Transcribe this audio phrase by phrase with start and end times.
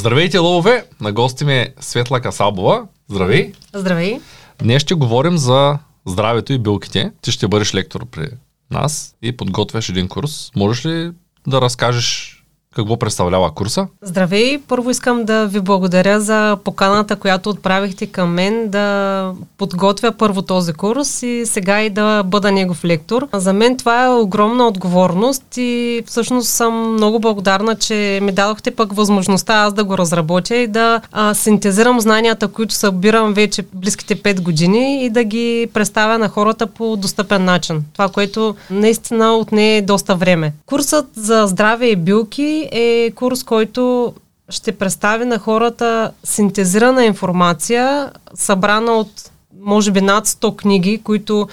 [0.00, 0.84] Здравейте, лъвове!
[1.00, 2.86] На гости ми е Светла Касабова.
[3.08, 3.52] Здравей!
[3.74, 4.20] Здравей!
[4.58, 7.12] Днес ще говорим за здравето и билките.
[7.22, 8.28] Ти ще бъдеш лектор при
[8.70, 10.50] нас и подготвяш един курс.
[10.56, 11.12] Можеш ли
[11.46, 12.39] да разкажеш
[12.74, 13.86] какво представлява курса?
[14.02, 14.58] Здравей!
[14.68, 20.72] Първо искам да ви благодаря за поканата, която отправихте към мен да подготвя първо този
[20.72, 23.28] курс и сега и да бъда негов лектор.
[23.32, 28.92] За мен това е огромна отговорност и всъщност съм много благодарна, че ми дадохте пък
[28.92, 34.40] възможността аз да го разработя и да а, синтезирам знанията, които събирам вече близките 5
[34.40, 37.84] години и да ги представя на хората по достъпен начин.
[37.92, 40.52] Това, което наистина отне доста време.
[40.66, 44.14] Курсът за здраве и билки е курс, който
[44.48, 51.48] ще представи на хората синтезирана информация, събрана от може би над 100 книги, които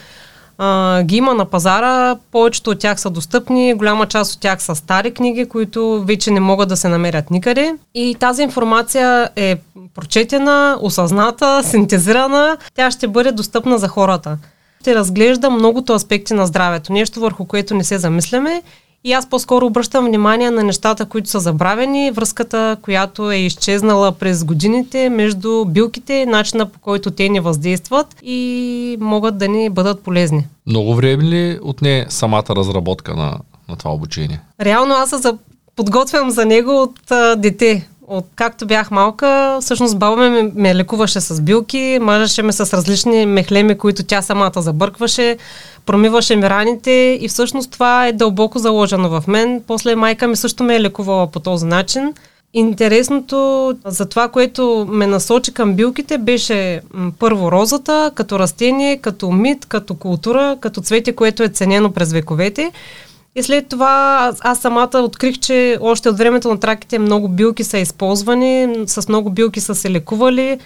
[0.57, 2.15] а, ги има на пазара.
[2.31, 6.39] Повечето от тях са достъпни, голяма част от тях са стари книги, които вече не
[6.39, 7.75] могат да се намерят никъде.
[7.93, 9.57] И тази информация е
[9.95, 12.57] прочетена, осъзната, синтезирана.
[12.75, 14.37] Тя ще бъде достъпна за хората.
[14.81, 18.63] Ще разглежда многото аспекти на здравето, нещо върху което не се замисляме
[19.07, 24.43] и аз по-скоро обръщам внимание на нещата, които са забравени, връзката, която е изчезнала през
[24.43, 30.47] годините между билките, начина по който те ни въздействат и могат да ни бъдат полезни.
[30.65, 34.41] Много време ли отне самата разработка на, на това обучение?
[34.61, 35.31] Реално аз се
[35.75, 37.87] подготвям за него от а, дете.
[38.07, 43.25] От както бях малка, всъщност баба ме, ме лекуваше с билки, мажеше ме с различни
[43.25, 45.37] мехлеми, които тя самата забъркваше
[45.85, 49.63] промиваше ми раните и всъщност това е дълбоко заложено в мен.
[49.67, 52.13] После майка ми също ме е лекувала по този начин.
[52.53, 56.81] Интересното за това, което ме насочи към билките, беше
[57.19, 62.71] първо розата, като растение, като мит, като култура, като цвете, което е ценено през вековете.
[63.37, 67.63] И след това аз, аз самата открих, че още от времето на траките много билки
[67.63, 70.59] са използвани, с много билки са се лекували,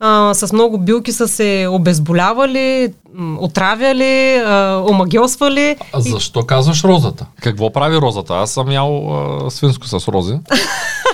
[0.00, 2.92] а, с много билки са се обезболявали,
[3.38, 5.76] отравяли, а, омагиосвали.
[5.92, 6.46] А защо и...
[6.46, 7.26] казваш розата?
[7.42, 8.34] Какво прави розата?
[8.34, 9.14] Аз съм ял
[9.46, 10.34] а, свинско с рози.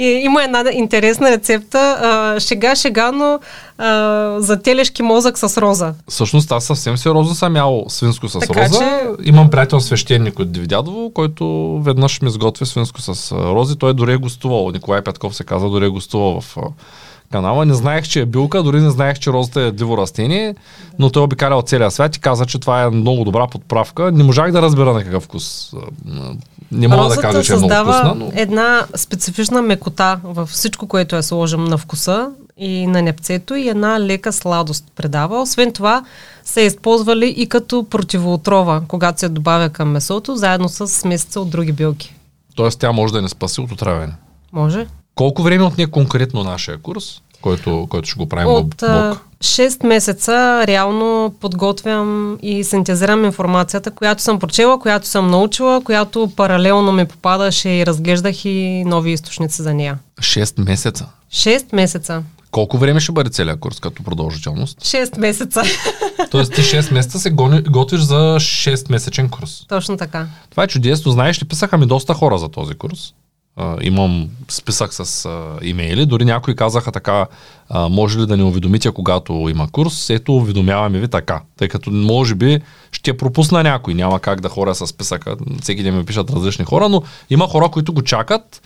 [0.00, 3.38] И има една интересна рецепта, а, шега, шега, но
[3.78, 5.94] а, за телешки мозък с роза.
[6.08, 8.78] Всъщност аз съвсем сериозно съм ял свинско с така, роза.
[8.78, 9.28] Че...
[9.28, 13.76] Имам приятел свещеник от Дивидядово, който веднъж ми сготви свинско с рози.
[13.76, 14.70] Той дори е гостувал.
[14.70, 16.56] Николай Петков се казва, дори е гостувал в
[17.32, 17.66] канала.
[17.66, 20.54] Не знаех, че е билка, дори не знаех, че розата е диво растение,
[20.98, 24.12] но той обикалял целия свят и каза, че това е много добра подправка.
[24.12, 25.72] Не можах да разбера на какъв вкус.
[26.72, 28.14] Не мога Розата да кажа, че е много вкусна.
[28.14, 28.32] Но...
[28.34, 34.00] една специфична мекота във всичко, което е сложим на вкуса и на непцето и една
[34.00, 35.42] лека сладост предава.
[35.42, 36.04] Освен това,
[36.44, 41.72] са използвали и като противоотрова, когато се добавя към месото, заедно с смесица от други
[41.72, 42.14] билки.
[42.54, 44.12] Тоест тя може да не спаси от отравяне?
[44.52, 44.86] Може.
[45.14, 47.04] Колко време отне конкретно нашия курс,
[47.42, 49.20] който, който ще го правим От блок?
[49.44, 56.92] 6 месеца реално подготвям и синтезирам информацията, която съм прочела, която съм научила, която паралелно
[56.92, 59.98] ми попадаше и разглеждах и нови източници за нея.
[60.20, 61.06] 6 месеца?
[61.32, 62.22] 6 месеца.
[62.50, 64.80] Колко време ще бъде целият курс като продължителност?
[64.80, 65.62] 6 месеца.
[66.30, 67.30] Тоест ти 6 месеца се
[67.70, 69.64] готвиш за 6 месечен курс.
[69.68, 70.26] Точно така.
[70.50, 71.12] Това е чудесно.
[71.12, 73.12] Знаеш ли, писаха ми доста хора за този курс
[73.82, 76.06] имам списък с а, имейли.
[76.06, 77.26] Дори някои казаха така,
[77.68, 80.10] а, може ли да не уведомите, когато има курс.
[80.10, 81.42] Ето, уведомяваме ви така.
[81.56, 82.60] Тъй като може би
[82.92, 83.94] ще пропусна някой.
[83.94, 85.36] Няма как да хора с списъка.
[85.62, 88.62] Всеки ден ми пишат различни хора, но има хора, които го чакат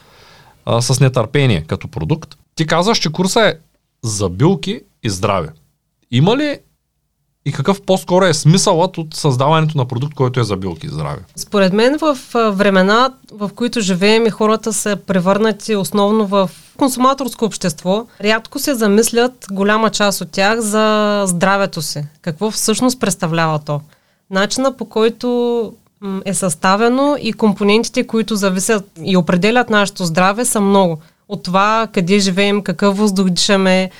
[0.66, 2.34] а, с нетърпение като продукт.
[2.54, 3.54] Ти казваш, че курса е
[4.02, 5.48] за билки и здраве.
[6.10, 6.58] Има ли
[7.46, 11.18] и какъв по-скоро е смисълът от създаването на продукт, който е за билки и здраве?
[11.36, 12.18] Според мен в
[12.50, 19.46] времена, в които живеем и хората са превърнати основно в консуматорско общество, рядко се замислят
[19.50, 22.04] голяма част от тях за здравето си.
[22.22, 23.80] Какво всъщност представлява то?
[24.30, 25.72] Начина по който
[26.24, 30.98] е съставено и компонентите, които зависят и определят нашето здраве са много.
[31.28, 33.90] От това къде живеем, какъв въздух дишаме,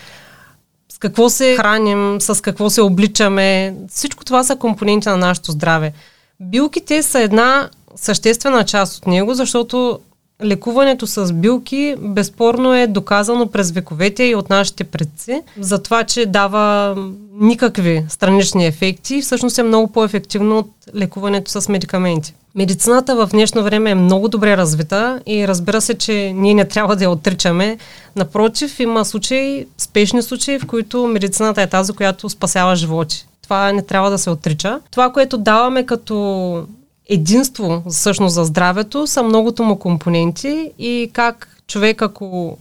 [1.05, 3.75] какво се храним, с какво се обличаме.
[3.91, 5.93] Всичко това са компоненти на нашето здраве.
[6.41, 9.99] Билките са една съществена част от него, защото
[10.43, 16.27] лекуването с билки безспорно е доказано през вековете и от нашите предци, за това, че
[16.27, 16.97] дава
[17.41, 19.23] никакви странични ефекти.
[19.23, 22.35] Всъщност е много по-ефективно от лекуването с медикаменти.
[22.55, 26.97] Медицината в днешно време е много добре развита и разбира се, че ние не трябва
[26.97, 27.79] да я отричаме.
[28.17, 33.27] Напротив, има случаи, спешни случаи, в които медицината е тази, която спасява животи.
[33.43, 34.81] Това не трябва да се отрича.
[34.91, 36.67] Това, което даваме като
[37.09, 42.59] единство всъщност за здравето са многото му компоненти и как човек, ако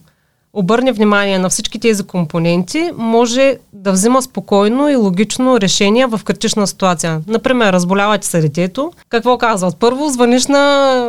[0.54, 6.68] обърне внимание на всички тези компоненти, може да взима спокойно и логично решение в критична
[6.68, 7.22] ситуация.
[7.28, 8.92] Например, разболява ти се детето.
[9.10, 9.78] Какво казват?
[9.80, 11.08] Първо звъниш на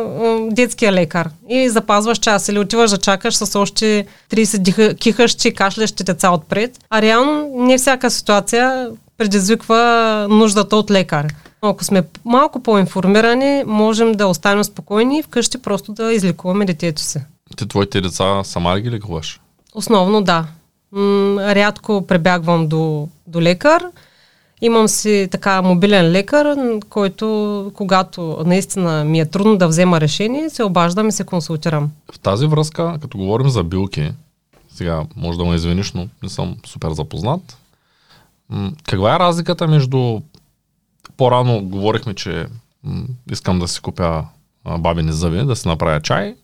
[0.51, 6.31] детския лекар и запазваш час или отиваш да чакаш с още 30 кихащи, кашлящи деца
[6.31, 6.79] отпред.
[6.89, 11.27] А реално не всяка ситуация предизвиква нуждата от лекар.
[11.69, 17.19] Ако сме малко по-информирани, можем да останем спокойни и вкъщи просто да излекуваме детето си.
[17.57, 19.41] Ти твоите деца сама ли ги лекуваш?
[19.73, 20.47] Основно да.
[20.91, 23.83] М- рядко пребягвам до, до лекар.
[24.61, 26.55] Имам си така мобилен лекар,
[26.89, 31.91] който когато наистина ми е трудно да взема решение, се обаждам и се консултирам.
[32.13, 34.11] В тази връзка, като говорим за билки,
[34.69, 37.57] сега може да ме извиниш, но не съм супер запознат.
[38.83, 40.21] Каква е разликата между...
[41.17, 42.47] По-рано говорихме, че
[43.31, 44.25] искам да си купя
[44.79, 46.35] бабини зъби, да си направя чай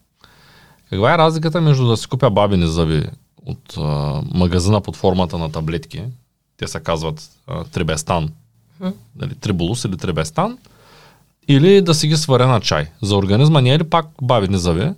[0.91, 3.03] каква е разликата между да си купя бабини зъби
[3.45, 6.03] от а, магазина под формата на таблетки,
[6.57, 8.29] те се казват а, трибестан,
[8.81, 8.93] hmm.
[9.15, 10.57] дали, трибулус или трибестан,
[11.47, 12.87] или да си ги сваря на чай.
[13.01, 14.89] За организма не е ли пак бабини зъби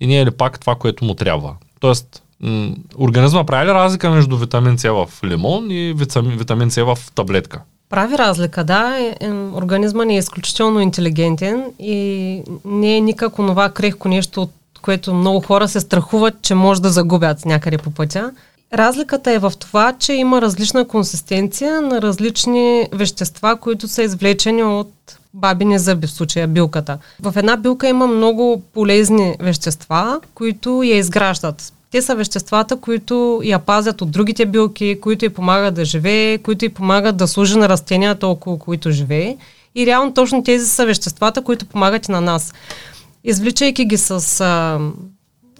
[0.00, 1.56] и не е ли пак това, което му трябва?
[1.80, 5.94] Тоест, м- организма прави ли разлика между витамин С в лимон и
[6.26, 7.62] витамин С в таблетка?
[7.94, 8.96] Прави разлика, да.
[8.98, 14.50] Е, е, организма ни е изключително интелигентен и не е никак онова крехко нещо от
[14.82, 18.32] което много хора се страхуват, че може да загубят някъде по пътя.
[18.72, 25.18] Разликата е в това, че има различна консистенция на различни вещества, които са извлечени от
[25.34, 26.98] бабини зъби, в случая билката.
[27.22, 31.72] В една билка има много полезни вещества, които я изграждат.
[31.94, 36.64] Те са веществата, които я пазят от другите билки, които й помагат да живее, които
[36.64, 39.36] й помагат да служи на растенията, около които живее.
[39.74, 42.54] И реално точно тези са веществата, които помагат и на нас
[43.24, 44.80] извличайки ги с а,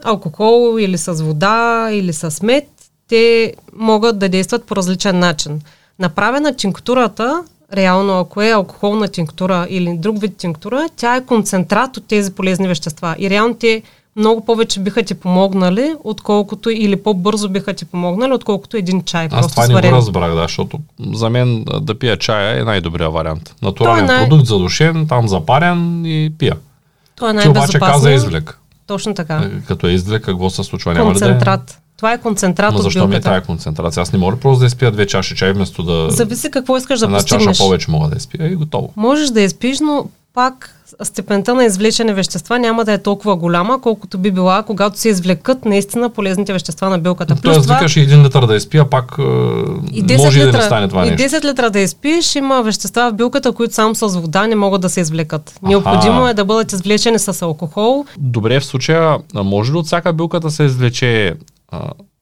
[0.05, 2.69] алкохол или с вода или с мед,
[3.09, 5.61] те могат да действат по различен начин.
[5.99, 12.07] Направена тинктурата, реално ако е алкохолна тинктура или друг вид тинктура, тя е концентрат от
[12.07, 13.17] тези полезни вещества.
[13.19, 13.83] И реално те
[14.17, 19.29] много повече биха ти помогнали, отколкото или по-бързо биха ти помогнали, отколкото един чай.
[19.31, 19.85] Аз това сварен.
[19.85, 20.79] не го разбрах, да, защото
[21.13, 23.55] за мен да пия чая е най-добрият вариант.
[23.63, 26.57] Натурален е най- продукт, задушен, там запарен и пия.
[27.17, 27.71] Това е най-безопасно.
[27.71, 28.59] Ти обаче каза извлек.
[28.87, 29.37] Точно така.
[29.37, 30.95] Е, като е извлек, какво се случва?
[30.95, 31.61] Няма концентрат.
[31.61, 31.85] Ли да е?
[31.97, 34.01] Това е концентрат Но защо ми е тази концентрация?
[34.01, 36.11] Аз не мога просто да изпия две чаши чай, вместо да...
[36.11, 37.43] Зависи какво искаш да една постигнеш.
[37.43, 38.93] Една чаша повече мога да изпия и готово.
[38.97, 44.19] Можеш да изпиш, но пак степента на извлечени вещества няма да е толкова голяма, колкото
[44.19, 47.37] би била, когато се извлекат наистина полезните вещества на билката.
[47.43, 47.75] Тоест, това...
[47.75, 49.15] викаш и един литър да изпия, пак
[49.93, 51.23] и 10 може литра, да не стане това и нещо.
[51.23, 54.81] И 10 литра да изпиеш, има вещества в билката, които само с вода не могат
[54.81, 55.59] да се извлекат.
[55.63, 58.05] Необходимо е да бъдат извлечени с алкохол.
[58.19, 61.35] Добре, в случая, може ли от всяка билка да се извлече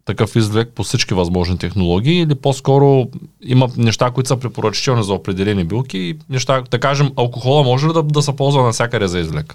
[0.04, 3.06] такъв извлек по всички възможни технологии или по-скоро
[3.43, 7.93] има неща, които са препоръчителни за определени билки и неща, да кажем, алкохола може ли
[7.93, 9.54] да, да се ползва навсякъде за извлек?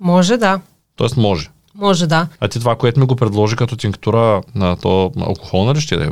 [0.00, 0.60] Може, да.
[0.96, 1.50] Тоест може.
[1.74, 2.28] Може, да.
[2.40, 6.04] А ти това, което ми го предложи като тинктура на то алкохолна ли ще да
[6.04, 6.08] е?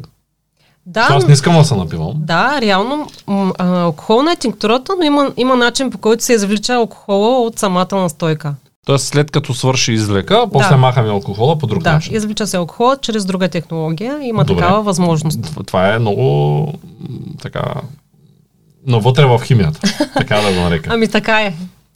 [0.86, 1.06] Да.
[1.10, 2.12] Аз не искам да се напивам.
[2.16, 3.10] Да, реално
[3.58, 8.54] алкохолна е тинктурата, но има, има начин по който се извлича алкохола от самата настойка.
[8.84, 10.76] Тоест след като свърши извлека, после да.
[10.76, 12.12] махаме алкохола по друг да, начин.
[12.12, 14.18] Да, извлича се алкохола чрез друга технология.
[14.22, 14.62] Има Добре.
[14.62, 15.66] такава възможност.
[15.66, 16.72] Това е много
[17.42, 17.62] така
[18.86, 19.80] навътре в химията,
[20.18, 20.90] така да го нарека.
[20.92, 21.54] ами така е.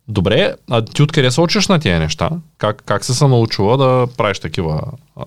[0.09, 2.31] Добре, а ти откъде се учиш на тези неща?
[2.59, 4.83] Как, как се са научила да правиш такива
[5.17, 5.23] а,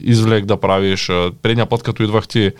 [0.00, 1.08] извлек да правиш?
[1.08, 2.50] А, предния път, като идвах ти,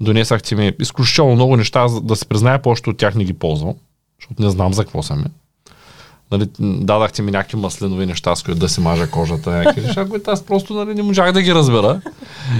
[0.00, 3.74] донесах ти ми изключително много неща, да се призная, повечето от тях не ги ползвам,
[4.20, 5.24] защото не знам за какво са ми
[6.32, 10.30] нали, дадахте ми някакви маслинови неща, с които да си мажа кожата, някакви неща, които
[10.30, 12.00] аз просто нали, не можах да ги разбера.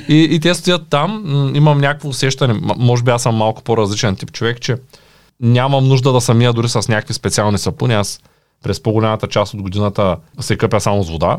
[0.09, 1.23] И, и те стоят там,
[1.55, 4.77] имам някакво усещане, може би аз съм малко по-различен тип човек, че
[5.41, 7.95] нямам нужда да самия дори с някакви специални сапуни.
[7.95, 8.21] Аз
[8.65, 11.39] през по-голямата част от годината се къпя само с вода,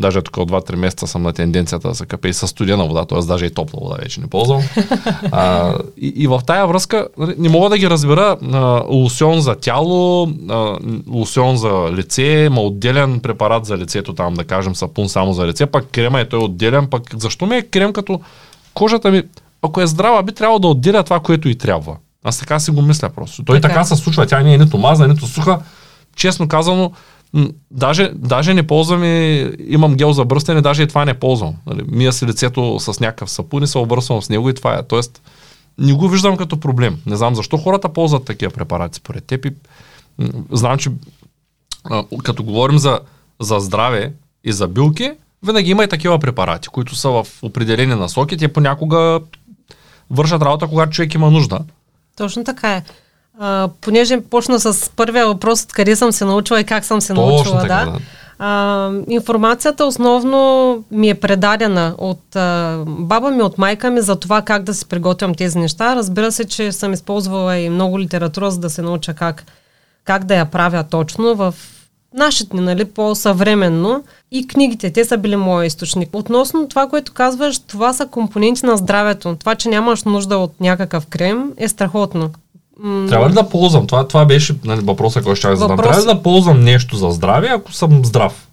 [0.00, 3.04] Даже тук от 2-3 месеца съм на тенденцията да се къпе и с студена вода,
[3.04, 3.18] т.е.
[3.18, 4.62] даже и топла вода вече не ползвам.
[5.32, 9.54] а, и, и в тая връзка нали, не мога да ги разбера а, лусион за
[9.54, 10.78] тяло, а,
[11.10, 15.66] лусион за лице, ма отделен препарат за лицето, там да кажем сапун само за лице,
[15.66, 18.20] пак крема е той отделен, пък защо ми е крем като
[18.74, 19.22] кожата ми,
[19.62, 21.96] ако е здрава, би трябвало да отделя това, което и трябва.
[22.24, 23.44] Аз така си го мисля просто.
[23.44, 25.58] Той така, така се случва, тя не е нито мазна, нито суха.
[26.16, 26.92] Честно казано,
[27.70, 28.64] Даже, даже не
[29.06, 31.54] и имам гел за бръстене, даже и това не ползвам.
[31.66, 34.82] Нали, мия си лицето с някакъв сапун и се обръсвам с него и това е.
[34.82, 35.22] Тоест,
[35.78, 36.98] не го виждам като проблем.
[37.06, 39.44] Не знам защо хората ползват такива препарати според теб.
[39.44, 39.52] И,
[40.50, 40.90] знам, че
[42.24, 43.00] като говорим за,
[43.40, 44.12] за здраве
[44.44, 45.12] и за билки,
[45.42, 48.36] Винаги има и такива препарати, които са в определени насоки.
[48.36, 49.20] Те понякога
[50.10, 51.58] вършат работа, когато човек има нужда.
[52.16, 52.84] Точно така е.
[53.38, 57.26] А, понеже почна с първия въпрос, къде съм се научила и как съм се Точно
[57.26, 57.98] научила, така, да.
[58.38, 64.42] А, информацията основно ми е предадена от а, баба ми, от майка ми за това
[64.42, 65.96] как да си приготвям тези неща.
[65.96, 69.44] Разбира се, че съм използвала и много литература, за да се науча как,
[70.04, 71.54] как да я правя точно в
[72.14, 74.04] нашите, нали, по-съвременно.
[74.30, 76.08] И книгите, те са били моят източник.
[76.12, 79.36] Относно това, което казваш, това са компоненти на здравето.
[79.36, 82.30] Това, че нямаш нужда от някакъв крем, е страхотно.
[82.82, 83.86] Трябва ли да ползвам?
[83.86, 85.76] Това, това беше нали, въпроса, който ще задам.
[85.76, 88.45] Въпрос- Трябва ли да ползвам нещо за здраве, ако съм здрав?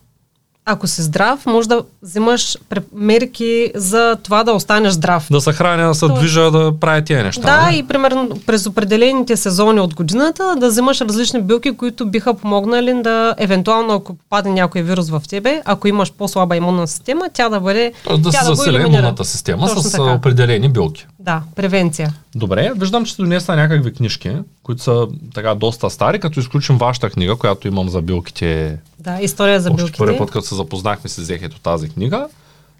[0.65, 2.57] Ако си здрав, може да взимаш
[2.95, 5.27] мерки за това да останеш здрав.
[5.31, 7.41] Да се храня, да се То- движа, да правя тия неща.
[7.41, 7.77] Да, не?
[7.77, 13.35] и примерно през определените сезони от годината да взимаш различни билки, които биха помогнали да,
[13.37, 17.93] евентуално ако попадне някой вирус в тебе, ако имаш по-слаба имунна система, тя да бъде...
[18.17, 18.99] Да се засили елиминира.
[18.99, 20.03] имунната система Точно с така.
[20.03, 21.07] определени билки.
[21.19, 22.13] Да, превенция.
[22.35, 24.31] Добре, виждам, че сте донесла някакви книжки,
[24.63, 28.77] които са така доста стари, като изключим вашата книга, която имам за билките.
[29.03, 29.97] Да, история за Още билките.
[29.97, 32.27] първи път, като се запознахме, си взех ето тази книга.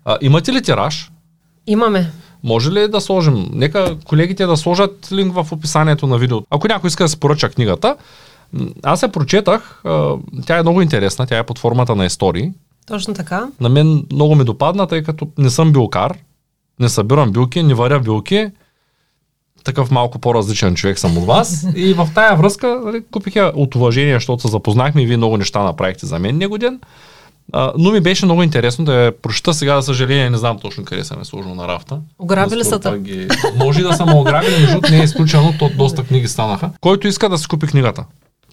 [0.05, 1.11] А, имате ли тираж?
[1.67, 2.11] Имаме.
[2.43, 3.49] Може ли да сложим?
[3.53, 6.47] Нека колегите да сложат линк в описанието на видеото.
[6.49, 7.95] Ако някой иска да се поръча книгата,
[8.83, 9.81] аз я прочетах,
[10.45, 12.51] тя е много интересна, тя е под формата на истории.
[12.87, 13.47] Точно така.
[13.59, 16.17] На мен много ми допадна, тъй като не съм билкар,
[16.79, 18.47] не събирам билки, не варя билки.
[19.63, 21.67] Такъв малко по-различен човек съм от вас.
[21.75, 25.37] И в тая връзка нали, купих я от уважение, защото се запознахме и вие много
[25.37, 26.79] неща направихте за мен негоден.
[27.53, 30.85] А, но ми беше много интересно да я прочета сега, за съжаление, не знам точно
[30.85, 31.99] къде съм е сложил на рафта.
[32.19, 32.99] Ограбили са те.
[32.99, 33.27] Ги...
[33.55, 36.69] Може да съм ограбили, между не е изключено, то доста книги станаха.
[36.81, 38.05] Който иска да си купи книгата,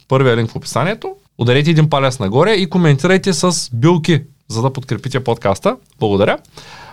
[0.09, 5.25] първия линк в описанието, ударете един палец нагоре и коментирайте с билки, за да подкрепите
[5.25, 5.77] подкаста.
[6.01, 6.39] Благодаря.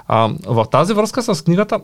[0.07, 1.79] А, в тази връзка с книгата,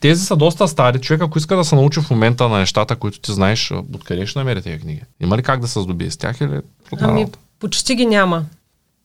[0.00, 1.00] тези са доста стари.
[1.00, 4.38] Човек, ако иска да се научи в момента на нещата, които ти знаеш, откъде ще
[4.38, 5.02] намери тези книги?
[5.20, 6.60] Има ли как да се здобие с тях или
[7.00, 7.26] Ами,
[7.60, 8.44] почти ги няма.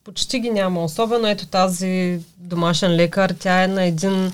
[0.03, 0.83] Почти ги няма.
[0.83, 3.33] Особено ето тази домашен лекар.
[3.39, 4.31] Тя е на един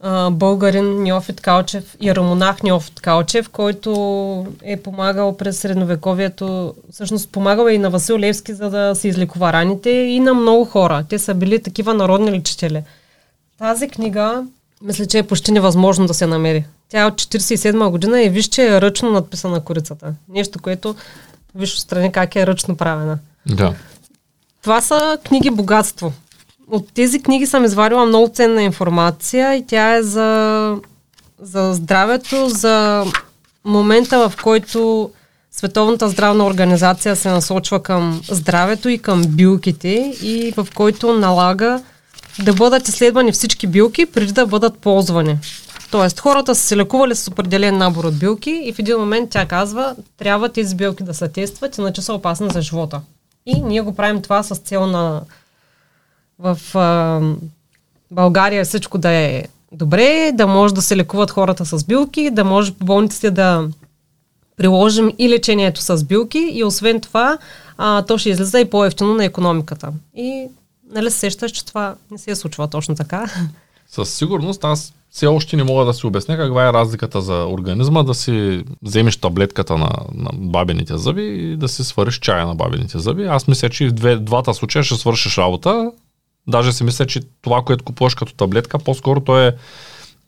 [0.00, 7.72] а, българин Неофит Калчев, иеромонах Неофит Калчев, който е помагал през средновековието, всъщност помагал е
[7.72, 11.04] и на Васил Левски, за да се излекува раните и на много хора.
[11.08, 12.82] Те са били такива народни лечители.
[13.58, 14.44] Тази книга,
[14.82, 16.64] мисля, че е почти невъзможно да се намери.
[16.88, 20.14] Тя е от 47 година и виж, че е ръчно надписана корицата.
[20.28, 20.94] Нещо, което
[21.54, 23.18] виж отстрани как е ръчно правена.
[23.46, 23.74] Да.
[24.62, 26.12] Това са книги богатство.
[26.70, 30.76] От тези книги съм извадила много ценна информация и тя е за,
[31.40, 33.04] за здравето, за
[33.64, 35.10] момента, в който
[35.50, 41.82] Световната здравна организация се насочва към здравето и към билките и в който налага
[42.42, 45.38] да бъдат изследвани всички билки преди да бъдат ползвани.
[45.90, 49.46] Тоест, хората са се лекували с определен набор от билки и в един момент тя
[49.46, 53.00] казва, трябва тези билки да се тестват, иначе са опасни за живота.
[53.46, 55.22] И ние го правим това с цел на
[56.38, 57.20] в а,
[58.10, 62.74] България всичко да е добре, да може да се лекуват хората с билки, да може
[62.74, 63.68] по болниците да
[64.56, 67.38] приложим и лечението с билки и освен това
[67.78, 69.88] а, то ще излиза и по-ефтино на економиката.
[70.14, 70.48] И
[70.90, 73.30] нали се сещаш, че това не се е случва точно така.
[73.88, 78.02] Със сигурност аз все още не мога да си обясня каква е разликата за организма
[78.02, 82.98] да си вземеш таблетката на, на бабените зъби и да си свариш чая на бабените
[82.98, 83.24] зъби.
[83.24, 85.92] Аз мисля, че в две, двата случая ще свършиш работа.
[86.46, 89.56] Даже си мисля, че това, което купуваш като таблетка, по-скоро то е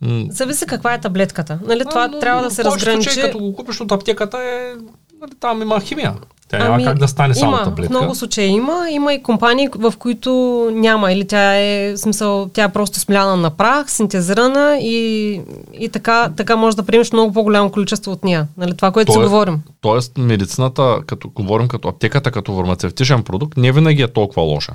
[0.01, 1.59] м, Зависи каква е таблетката.
[1.67, 3.11] Нали, това а, но трябва да се разграничи.
[3.11, 4.75] случаи, като го купиш от аптеката, е,
[5.21, 6.15] нали, там има химия.
[6.51, 7.95] Тя няма как да стане само Ами, има, таблетка.
[7.95, 8.87] В много случаи има.
[8.91, 10.31] Има и компании, в които
[10.73, 11.13] няма.
[11.13, 15.41] Или тя е, смисъл, тя е просто смляна на прах, синтезирана и,
[15.79, 18.47] и така, така може да приемеш много по-голямо количество от нея.
[18.57, 19.61] Нали, това, което си Тоест- говорим.
[19.81, 24.73] Тоест, медицината, като говорим като аптеката, като фармацевтичен продукт, не винаги е толкова лоша.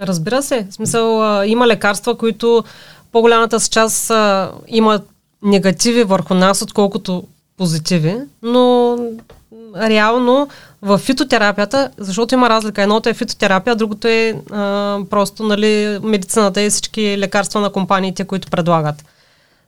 [0.00, 0.66] Разбира се.
[0.70, 2.64] В смисъл, а, има лекарства, които
[3.12, 5.08] по-голямата си част а, имат
[5.42, 7.24] негативи върху нас, отколкото
[7.56, 8.96] позитиви, но
[9.76, 10.48] реално
[10.82, 12.82] в фитотерапията, защото има разлика.
[12.82, 18.50] Едното е фитотерапия, другото е а, просто нали, медицината и всички лекарства на компаниите, които
[18.50, 19.04] предлагат.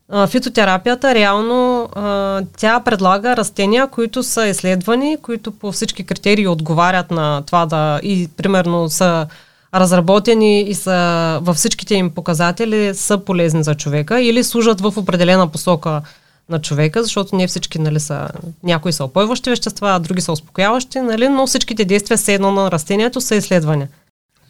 [0.08, 7.10] А, фитотерапията реално а, тя предлага растения, които са изследвани, които по всички критерии отговарят
[7.10, 9.26] на това да и примерно са
[9.74, 15.48] разработени и са във всичките им показатели са полезни за човека или служат в определена
[15.48, 16.02] посока
[16.48, 18.28] на човека, защото не всички нали, са,
[18.62, 22.70] някои са опойващи вещества, а други са успокояващи, нали, но всичките действия все едно на
[22.70, 23.86] растението са изследвани.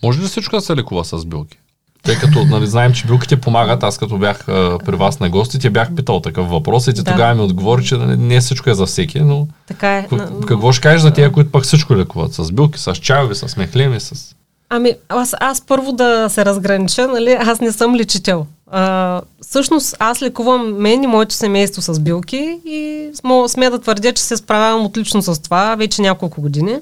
[0.02, 1.58] Може ли всичко да се лекува с билки?
[2.02, 5.58] Тъй като нали, знаем, че билките помагат, аз като бях а, при вас на гости,
[5.58, 7.10] те бях питал такъв въпрос и ти да.
[7.10, 10.08] тогава ми отговори, че нали, не всичко е за всеки, но така е.
[10.46, 12.34] какво ще кажеш за тия, които пък всичко лекуват?
[12.34, 14.34] С билки, с чайови, с мехлеми, с...
[14.68, 18.46] Ами, аз, аз първо да се разгранича, нали, аз не съм лечител.
[18.70, 23.10] А, всъщност аз лекувам мен и моето семейство с билки и
[23.48, 26.78] сме да твърдя, че се справявам отлично с това вече няколко години.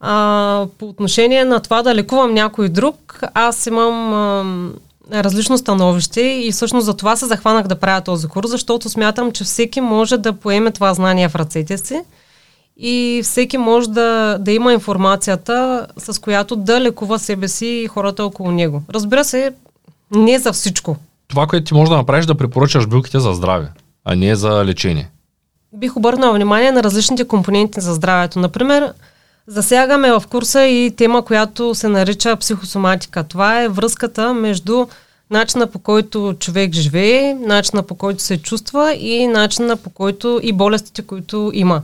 [0.00, 4.44] А, по отношение на това да лекувам някой друг, аз имам а,
[5.22, 9.44] различно становище и всъщност за това се захванах да правя този курс, защото смятам, че
[9.44, 12.00] всеки може да поеме това знание в ръцете си
[12.80, 18.24] и всеки може да, да има информацията, с която да лекува себе си и хората
[18.24, 18.82] около него.
[18.90, 19.52] Разбира се,
[20.10, 20.96] не за всичко.
[21.28, 23.68] Това, което ти можеш да направиш, да препоръчаш билките за здраве,
[24.04, 25.10] а не за лечение.
[25.72, 28.38] Бих обърнал внимание на различните компоненти за здравето.
[28.38, 28.92] Например,
[29.46, 33.24] засягаме в курса и тема, която се нарича психосоматика.
[33.24, 34.86] Това е връзката между
[35.30, 40.52] начина по който човек живее, начина по който се чувства и начина по който и
[40.52, 41.82] болестите, които има.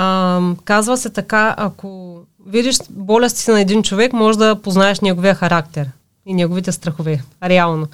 [0.00, 5.88] А, казва се така, ако видиш болести на един човек, може да познаеш неговия характер
[6.26, 7.22] и неговите страхове.
[7.44, 7.86] Реално.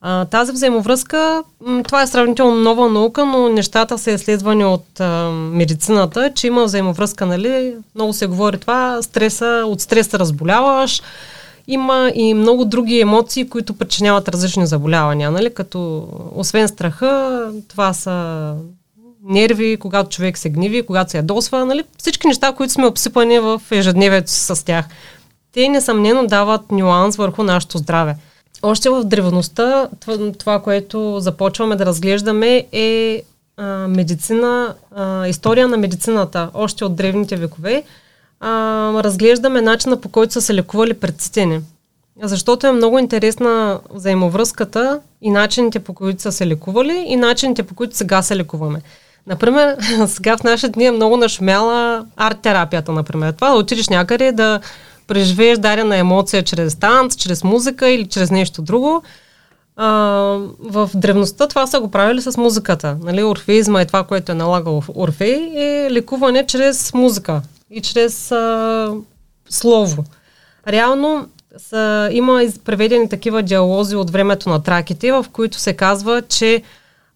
[0.00, 1.42] А, тази взаимовръзка,
[1.84, 7.26] това е сравнително нова наука, но нещата са изследвани от а, медицината, че има взаимовръзка,
[7.26, 7.74] нали?
[7.94, 11.02] Много се говори това, стреса, от стреса разболяваш,
[11.66, 15.54] има и много други емоции, които причиняват различни заболявания, нали?
[15.54, 18.54] Като освен страха, това са
[19.24, 21.84] нерви, когато човек се гниви, когато се ядосва, нали?
[21.98, 24.86] Всички неща, които сме обсипани в ежедневието с тях.
[25.52, 28.16] Те несъмнено дават нюанс върху нашето здраве.
[28.62, 29.88] Още в древността
[30.38, 33.22] това, което започваме да разглеждаме е
[33.56, 37.82] а, медицина, а, история на медицината, още от древните векове.
[38.40, 38.50] А,
[39.02, 41.60] разглеждаме начина по който са се лекували предците ни.
[42.22, 47.74] Защото е много интересна взаимовръзката и начините по които са се лекували и начините по
[47.74, 48.82] които сега се лекуваме.
[49.26, 53.32] Например, сега в нашите дни е много нашумяла арт-терапията, например.
[53.32, 54.60] Това да отидеш някъде да
[55.06, 59.02] преживееш дадена емоция чрез танц, чрез музика или чрез нещо друго.
[59.76, 59.86] А,
[60.60, 62.96] в древността това са го правили с музиката.
[63.02, 68.94] Нали, орфеизма е това, което е налагал Орфей, е лекуване чрез музика и чрез а,
[69.50, 70.04] слово.
[70.68, 76.62] Реално са, има преведени такива диалози от времето на траките, в които се казва, че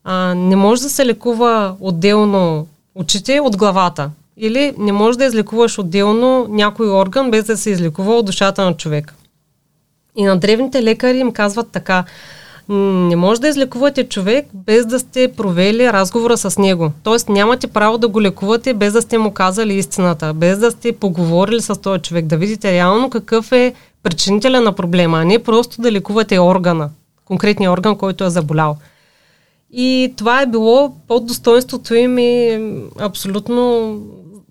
[0.09, 4.11] а, не може да се лекува отделно очите от главата.
[4.37, 8.77] Или не можеш да излекуваш отделно някой орган, без да се излекува от душата на
[8.77, 9.15] човек.
[10.17, 12.05] И на древните лекари им казват така,
[12.69, 16.93] не може да излекувате човек без да сте провели разговора с него.
[17.03, 20.93] Тоест нямате право да го лекувате без да сте му казали истината, без да сте
[20.93, 25.83] поговорили с този човек, да видите реално какъв е причинителя на проблема, а не просто
[25.83, 26.91] да лекувате органа,
[27.25, 28.77] конкретния орган, който е заболял.
[29.73, 32.61] И това е било под достоинството им и
[32.99, 33.97] абсолютно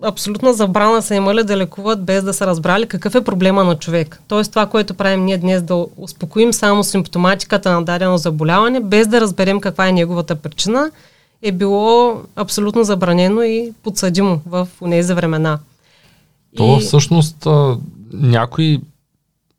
[0.02, 4.22] абсолютна забрана са имали да лекуват без да са разбрали какъв е проблема на човек.
[4.28, 9.20] Тоест това, което правим ние днес, да успокоим само симптоматиката на дадено заболяване, без да
[9.20, 10.90] разберем каква е неговата причина,
[11.42, 15.58] е било абсолютно забранено и подсъдимо в тези времена.
[16.56, 16.80] То и...
[16.80, 17.46] всъщност
[18.12, 18.80] някои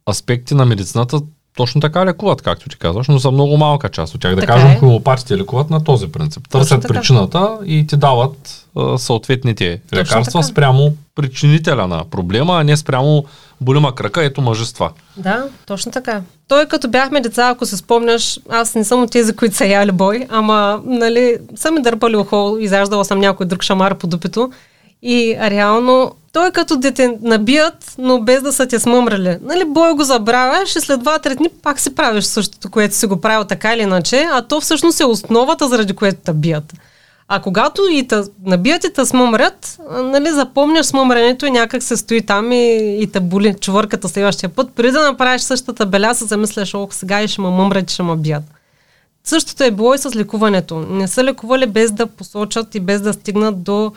[0.10, 1.22] аспекти на медицината
[1.58, 4.36] точно така лекуват, както ти казваш, но за много малка част от тях.
[4.36, 4.78] Да така кажем, е.
[4.80, 6.48] хомеопатите лекуват на този принцип.
[6.50, 10.52] Търсят причината и ти дават а, съответните точно лекарства така.
[10.52, 13.26] спрямо причинителя на проблема, а не спрямо
[13.62, 14.92] болима крака, ето мъжества.
[15.18, 16.22] Да, точно така.
[16.48, 19.92] Той като бяхме деца, ако се спомняш, аз не съм от тези, които са яли
[19.92, 24.52] бой, ама, нали, съм ми дърпали ухо, изяждала съм някой друг шамар по дупето
[25.02, 29.38] и реално той като да те набият, но без да са те смъмрали.
[29.42, 33.22] Нали, бой го забравяш и след 2-3 дни пак си правиш същото, което си го
[33.22, 36.74] правил така или иначе, а то всъщност е основата, заради което те бият.
[37.28, 42.22] А когато и та набият и те смъмрят, нали, запомняш смъмрането и някак се стои
[42.22, 44.72] там и, и те боли чувърката следващия път.
[44.76, 48.16] Преди да направиш същата беля, се замисляш, ох, сега и ще ме мъмрят, ще ме
[48.16, 48.44] бият.
[49.24, 50.80] Същото е било и с лекуването.
[50.80, 53.92] Не са лекували без да посочат и без да стигнат до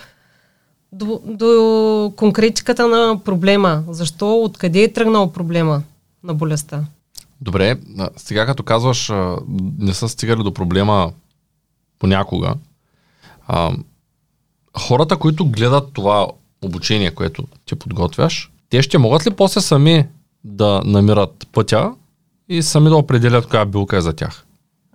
[0.93, 3.85] до, до конкретиката на проблема.
[3.89, 5.83] Защо, откъде е тръгнал проблема
[6.25, 6.85] на болестта?
[7.41, 7.79] Добре,
[8.17, 9.13] сега като казваш,
[9.79, 11.13] не са стигали до проблема
[11.99, 12.55] понякога,
[13.47, 13.73] а,
[14.79, 16.27] хората, които гледат това
[16.63, 20.07] обучение, което ти подготвяш, те ще могат ли после сами
[20.45, 21.93] да намират пътя
[22.49, 24.47] и сами да определят коя билка е за тях?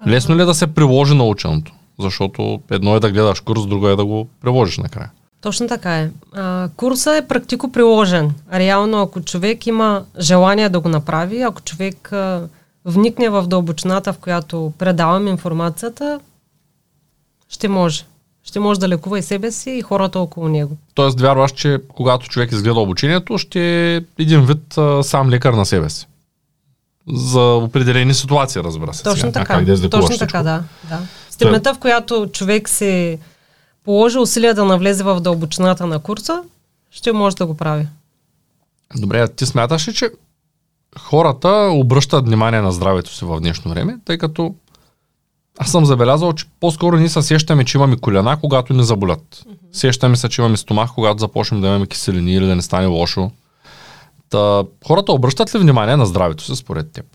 [0.08, 1.74] Лесно ли е да се приложи наученото?
[2.00, 5.12] Защото едно е да гледаш курс, друго е да го приложиш накрая.
[5.42, 6.10] Точно така е.
[6.34, 8.34] А, курса е практико приложен.
[8.54, 12.48] Реално, ако човек има желание да го направи, ако човек а,
[12.86, 16.20] вникне в дълбочината, в която предавам информацията,
[17.50, 18.04] ще може.
[18.44, 20.78] Ще може да лекува и себе си, и хората около него.
[20.94, 25.66] Тоест, вярваш, че когато човек изгледа обучението, ще е един вид а, сам лекар на
[25.66, 26.08] себе си.
[27.14, 29.04] За определени ситуации, разбира се.
[29.04, 29.32] Точно сега.
[29.32, 29.54] така.
[29.54, 30.64] Как да Точно така, да.
[30.90, 31.00] да.
[31.30, 33.20] Степента, в която човек се
[33.86, 36.44] положи усилия да навлезе в дълбочината на курса,
[36.92, 37.88] ще може да го прави.
[38.96, 40.10] Добре, а ти смяташ ли, че
[41.00, 44.56] хората обръщат внимание на здравето си в днешно време, тъй като
[45.58, 49.22] аз съм забелязал, че по-скоро ние се сещаме, че имаме колена, когато ни заболят.
[49.36, 49.56] Mm-hmm.
[49.72, 53.32] Сещаме се, че имаме стомах, когато започнем да имаме киселини или да не стане лошо.
[54.30, 57.06] Та, хората обръщат ли внимание на здравето си според теб?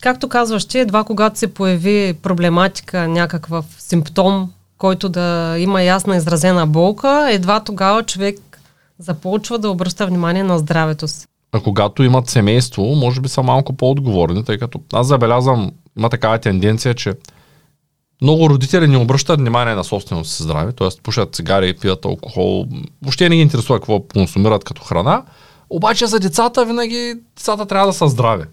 [0.00, 4.52] Както казваш ти, едва когато се появи проблематика, някакъв симптом,
[4.82, 8.60] който да има ясна изразена болка, едва тогава човек
[8.98, 11.26] започва да обръща внимание на здравето си.
[11.52, 16.38] А когато имат семейство, може би са малко по-отговорни, тъй като аз забелязвам, има такава
[16.38, 17.12] тенденция, че
[18.22, 20.88] много родители не обръщат внимание на собственото си здраве, т.е.
[21.02, 22.66] пушат цигари, пият алкохол,
[23.02, 25.22] въобще не ги интересува какво консумират като храна,
[25.70, 28.44] обаче за децата винаги децата трябва да са здрави.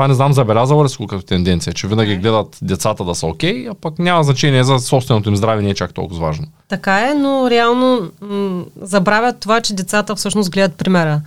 [0.00, 3.26] Това не знам, забелязала ли си го като тенденция, че винаги гледат децата да са
[3.26, 6.46] окей, а пък няма значение за собственото им здраве, не е чак толкова важно.
[6.68, 11.20] Така е, но реално м- забравят това, че децата всъщност гледат примера.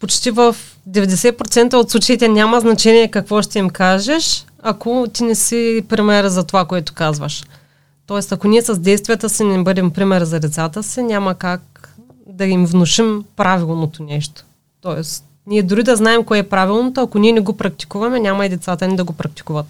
[0.00, 0.56] Почти в
[0.90, 6.44] 90% от случаите няма значение какво ще им кажеш, ако ти не си пример за
[6.44, 7.44] това, което казваш.
[8.06, 11.94] Тоест, ако ние с действията си не бъдем пример за децата си, няма как
[12.26, 14.44] да им внушим правилното нещо.
[14.80, 18.48] Тоест, ние дори да знаем кое е правилното, ако ние не го практикуваме, няма и
[18.48, 19.66] децата ни да го практикуват.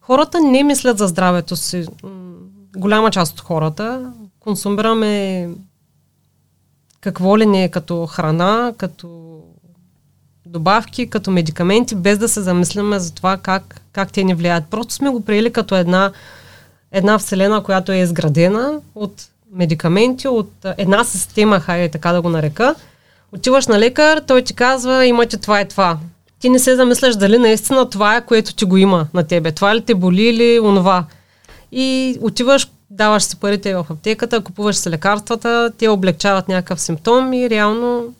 [0.00, 1.86] Хората не мислят за здравето си.
[2.76, 5.48] Голяма част от хората консумираме
[7.00, 9.40] какво ли не е като храна, като
[10.46, 14.64] добавки, като медикаменти, без да се замисляме за това как, как те ни влияят.
[14.70, 16.12] Просто сме го приели като една,
[16.92, 22.74] една вселена, която е изградена от медикаменти, от една система, хайде така да го нарека.
[23.34, 25.98] Отиваш на лекар, той ти казва, имате това и това.
[26.40, 29.52] Ти не се замисляш дали наистина това е, което ти го има на тебе.
[29.52, 31.04] Това ли те боли или онова.
[31.72, 37.50] И отиваш, даваш си парите в аптеката, купуваш си лекарствата, те облегчават някакъв симптом и
[37.50, 38.14] реално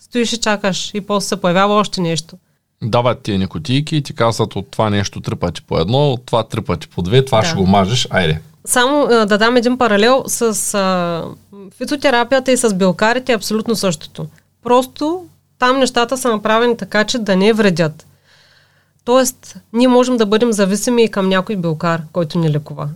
[0.00, 2.36] стоиш и чакаш и после се появява още нещо.
[2.82, 6.42] Дават ти никотийки и ти казват от това нещо три пъти по едно, от това
[6.42, 7.46] три пъти по две, това Да.
[7.46, 8.40] ще го мажеш, айде.
[8.64, 11.24] Само а, да дам един паралел с а,
[11.78, 14.26] фитотерапията и с билкарите е абсолютно същото.
[14.64, 15.24] Просто
[15.58, 18.06] там нещата са направени така, че да не вредят.
[19.04, 22.88] Тоест, ние можем да бъдем зависими и към някой билкар, който ни лекува.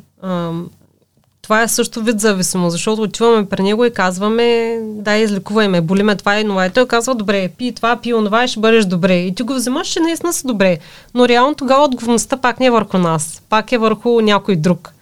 [1.42, 6.02] Това е също вид зависимост, защото отиваме при него и казваме, да, излекувай ме, боли
[6.02, 6.66] ме това и това.
[6.66, 9.14] И той казва, добре, пи това, пи онова и ще бъдеш добре.
[9.14, 10.78] И ти го вземаш и наистина си добре.
[11.14, 14.92] Но реално тогава отговорността пак не е върху нас, пак е върху някой друг.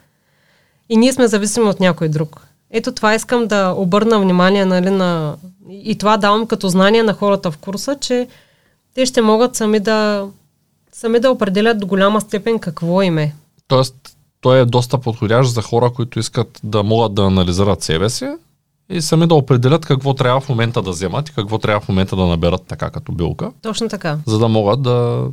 [0.89, 2.41] И ние сме зависими от някой друг.
[2.73, 5.37] Ето това искам да обърна внимание нали, на...
[5.71, 8.29] И това давам като знание на хората в курса, че
[8.95, 10.29] те ще могат сами да,
[10.93, 13.35] сами да определят до голяма степен какво им е.
[13.69, 13.95] Тоест,
[14.41, 18.29] той е доста подходящ за хора, които искат да могат да анализират себе си
[18.91, 22.17] и сами да определят какво трябва в момента да вземат и какво трябва в момента
[22.17, 24.19] да наберат така като билка, Точно така.
[24.27, 25.27] за да могат да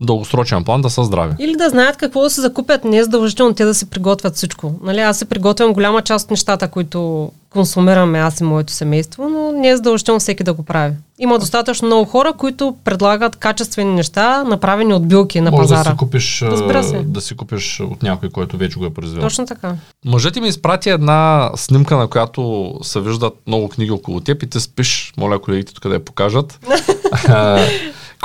[0.00, 1.34] дългосрочен план да са здрави.
[1.38, 4.74] Или да знаят какво да се закупят, не е задължително те да си приготвят всичко.
[4.82, 9.52] Нали, аз се приготвям голяма част от нещата, които консумираме аз и моето семейство, но
[9.52, 10.94] не е задължително всеки да го прави.
[11.18, 15.84] Има достатъчно много хора, които предлагат качествени неща, направени от билки на Може пазара.
[15.84, 16.38] да си купиш,
[16.82, 17.02] се.
[17.04, 19.22] да си купиш от някой, който вече го е произвел.
[19.22, 19.74] Точно така.
[20.04, 24.60] Мъжът ми изпрати една снимка, на която се виждат много книги около теб и ти
[24.60, 25.12] спиш.
[25.16, 26.58] Моля колегите тук да я покажат.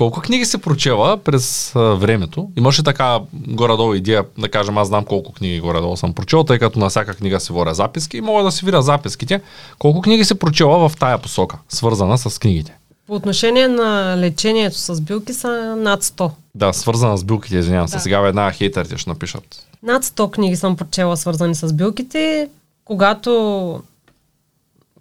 [0.01, 2.49] Колко книги си прочела през а, времето?
[2.57, 6.59] Имаш ли така горе-долу идея, да кажем, аз знам колко книги горе-долу съм прочел, тъй
[6.59, 9.41] като на всяка книга си воря записки и мога да си видя записките.
[9.79, 12.77] Колко книги си прочела в тая посока, свързана с книгите?
[13.07, 16.31] По отношение на лечението с билки са над 100.
[16.55, 17.95] Да, свързана с билките, извинявам се.
[17.95, 18.01] Да.
[18.01, 19.67] Сега веднага хейтерите ще напишат.
[19.83, 22.49] Над 100 книги съм прочела свързани с билките.
[22.85, 23.83] Когато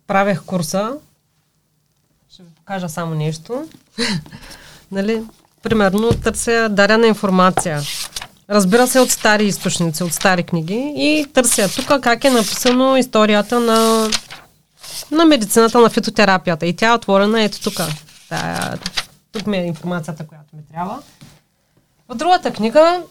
[0.07, 0.93] правех курса,
[2.33, 3.65] ще ви покажа само нещо.
[4.93, 5.23] нали,
[5.63, 7.81] примерно търся дарена информация.
[8.51, 13.61] Разбира се от стари източници, от стари книги и търся тук как е написано историята
[13.61, 14.11] на,
[15.11, 16.67] на медицината, на фитотерапията.
[16.67, 17.81] И тя е отворена ето тук.
[18.29, 18.79] Тая,
[19.33, 20.99] тук ми е информацията, която ми трябва.
[22.09, 23.03] В другата книга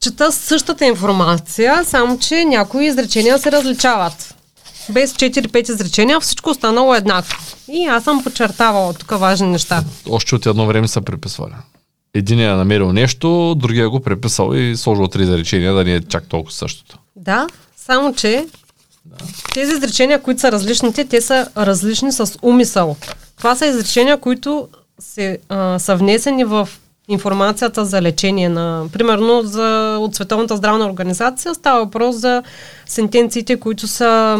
[0.00, 4.34] чета същата информация, само че някои изречения се различават.
[4.90, 7.36] Без 4-5 изречения всичко останало е еднакво.
[7.68, 9.84] И аз съм подчертавала тук важни неща.
[10.10, 11.52] Още от едно време са приписвали.
[12.14, 16.26] Единия е намерил нещо, другия го преписал и сложил три изречения, да не е чак
[16.26, 16.98] толкова същото.
[17.16, 17.46] Да,
[17.76, 18.46] само че
[19.04, 19.16] да.
[19.54, 22.96] тези изречения, които са различните, те са различни с умисъл.
[23.38, 26.68] Това са изречения, които се, а, са внесени в
[27.08, 32.42] информацията за лечение на, примерно за, от Световната здравна организация става въпрос за
[32.86, 34.38] сентенциите, които са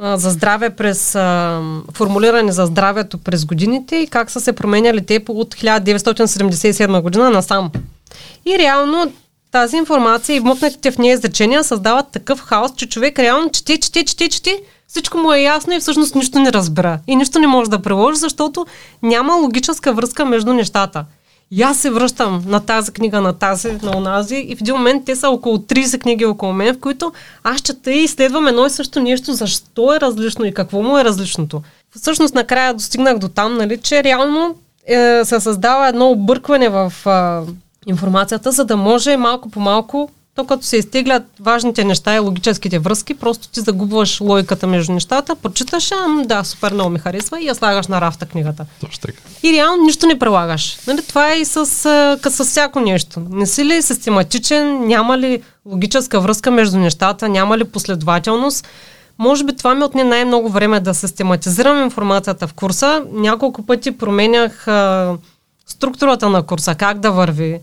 [0.00, 1.60] за здраве през, а,
[1.94, 7.70] формулирани за здравето през годините и как са се променяли те от 1977 година насам.
[8.46, 9.12] И реално
[9.50, 14.04] тази информация и вмъкнатите в нея изречения създават такъв хаос, че човек реално чете, чете,
[14.04, 16.98] чете, чете, всичко му е ясно и всъщност нищо не разбира.
[17.06, 18.66] И нищо не може да приложи, защото
[19.02, 21.04] няма логическа връзка между нещата.
[21.50, 25.04] И аз се връщам на тази книга, на тази, на онази и в един момент
[25.04, 27.12] те са около 30 книги около мен, в които
[27.44, 31.04] аз чета и изследвам едно и също нещо, защо е различно и какво му е
[31.04, 31.62] различното.
[31.96, 34.54] Всъщност накрая достигнах до там, нали, че реално
[34.86, 40.44] е, се създава едно объркване в е, информацията, за да може малко по малко то
[40.44, 45.92] като се изтеглят важните неща и логическите връзки, просто ти загубваш логиката между нещата, почиташ,
[45.92, 48.66] а да, супер много ми харесва и я слагаш на рафта книгата.
[48.80, 49.18] Точно така.
[49.42, 50.78] И реално нищо не прилагаш.
[50.86, 53.22] Нали, това е и с, с всяко нещо.
[53.30, 58.68] Не си ли систематичен, няма ли логическа връзка между нещата, няма ли последователност,
[59.18, 63.02] може би това ми отне най-много време да систематизирам информацията в курса.
[63.12, 65.16] Няколко пъти променях а,
[65.66, 67.60] структурата на курса, как да върви,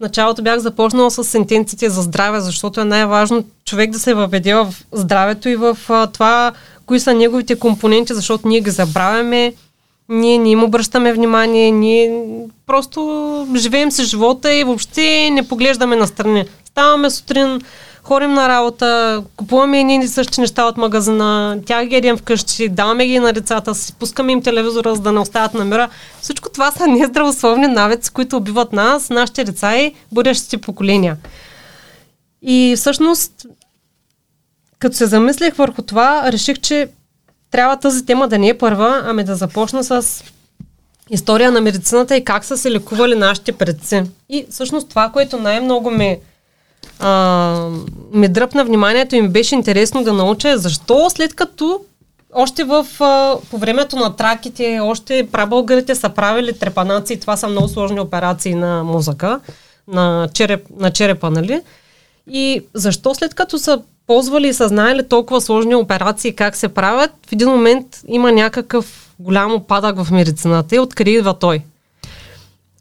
[0.00, 4.74] началото бях започнала с сентенциите за здраве, защото е най-важно човек да се въведе в
[4.92, 6.52] здравето и в а, това,
[6.86, 9.54] кои са неговите компоненти, защото ние ги забравяме,
[10.08, 12.24] ние не им обръщаме внимание, ние
[12.66, 16.44] просто живеем си живота и въобще не поглеждаме настрани.
[16.64, 17.60] Ставаме сутрин,
[18.02, 23.06] ходим на работа, купуваме едни и същи неща от магазина, тях ги едем вкъщи, даваме
[23.06, 25.88] ги на децата си, пускаме им телевизора, за да не остават на мира.
[26.20, 31.16] Всичко това са нездравословни навици, които убиват нас, нашите деца и бъдещите поколения.
[32.42, 33.46] И всъщност,
[34.78, 36.88] като се замислих върху това, реших, че
[37.50, 40.24] трябва тази тема да не е първа, ами да започна с
[41.10, 44.02] история на медицината и как са се лекували нашите предци.
[44.28, 46.20] И всъщност това, което най-много ме
[46.98, 47.68] а,
[48.12, 51.80] ме дръпна вниманието и ми беше интересно да науча защо след като
[52.34, 57.68] още в, а, по времето на траките, още прабългарите са правили трепанации, това са много
[57.68, 59.40] сложни операции на мозъка,
[59.88, 61.60] на, череп, на черепа, нали?
[62.30, 67.10] И защо след като са ползвали и са знаели толкова сложни операции как се правят,
[67.26, 71.62] в един момент има някакъв голям опадък в медицината и откъде идва той?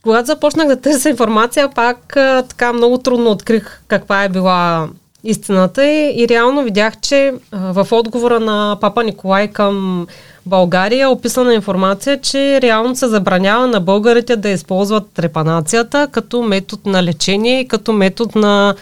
[0.04, 4.90] Когато започнах да търся информация, пак а, така много трудно открих каква е била
[5.24, 10.08] истината и, и реално видях, че а, в отговора на папа Николай към
[10.46, 16.82] България е описана информация, че реално се забранява на българите да използват трепанацията като метод
[16.86, 18.76] на лечение и като метод на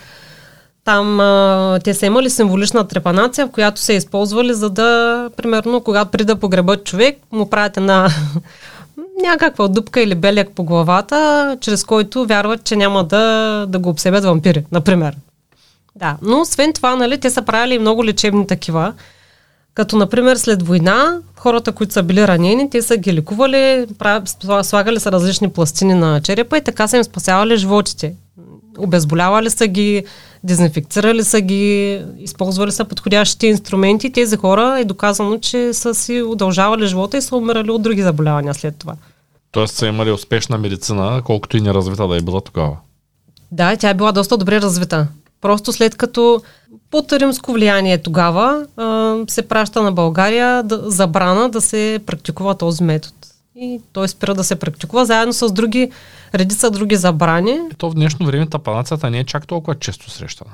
[0.86, 6.12] там а, те са имали символична трепанация, в която се използвали за да, примерно, когато
[6.12, 8.10] при да погребат човек, му правят една
[9.22, 14.24] някаква дупка или беляк по главата, чрез който вярват, че няма да, да го обсебят
[14.24, 15.16] вампири, например.
[15.96, 18.94] Да, но освен това, нали, те са правили много лечебни такива.
[19.74, 23.86] Като, например, след война, хората, които са били ранени, те са ги лекували,
[24.64, 28.14] слагали са различни пластини на черепа и така са им спасявали животите.
[28.78, 30.04] Обезболявали са ги,
[30.44, 34.12] дезинфекцирали са ги, използвали са подходящите инструменти.
[34.12, 38.54] Тези хора е доказано, че са си удължавали живота и са умирали от други заболявания
[38.54, 38.96] след това.
[39.52, 42.78] Тоест са имали успешна медицина, колкото и неразвита да е била тогава.
[43.52, 45.08] Да, тя е била доста добре развита.
[45.42, 46.42] Просто след като
[46.92, 48.66] под римско влияние тогава
[49.30, 53.14] се праща на България да, забрана да се практикува този метод.
[53.62, 55.92] И той спира да се практикува заедно с други,
[56.36, 57.60] редица други забрани.
[57.72, 60.52] И то в днешно време тапанацията не е чак толкова често срещана.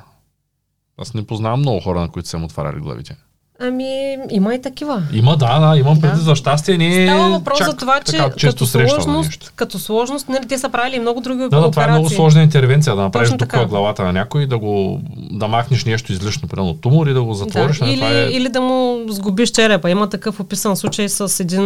[0.97, 3.17] Аз не познавам много хора, на които са им отваряли главите.
[3.59, 5.03] Ами, има и такива.
[5.13, 6.21] Има, да, да, имам преди да.
[6.21, 6.77] за щастие.
[6.77, 10.99] Не е Става въпрос за това, че като сложност, като сложност, нали, те са правили
[10.99, 11.65] много други да, операции.
[11.65, 15.47] Да, това е много сложна интервенция, да направиш тук главата на някой, да го да
[15.47, 17.79] махнеш нещо излишно, примерно тумор и да го затвориш.
[17.79, 18.29] Да, нали, или, е...
[18.31, 19.89] или да му сгубиш черепа.
[19.89, 21.63] Има такъв описан случай с един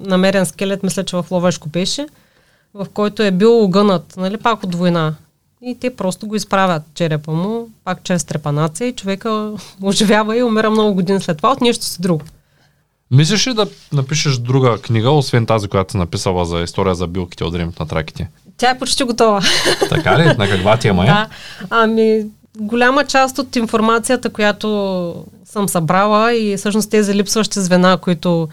[0.00, 2.06] намерен скелет, мисля, че в Ловешко беше,
[2.74, 5.14] в който е бил огънат, нали, пак от война
[5.66, 10.70] и те просто го изправят черепа му, пак чрез трепанация и човека оживява и умира
[10.70, 12.24] много години след това от нещо си друго.
[13.10, 17.44] Мислиш ли да напишеш друга книга, освен тази, която си написала за история за билките
[17.44, 18.28] от времето на траките?
[18.56, 19.40] Тя е почти готова.
[19.88, 20.24] Така ли?
[20.24, 21.06] На каква тема е?
[21.06, 21.28] Да.
[21.70, 22.24] Ами,
[22.58, 28.48] голяма част от информацията, която съм събрала и всъщност тези липсващи звена, които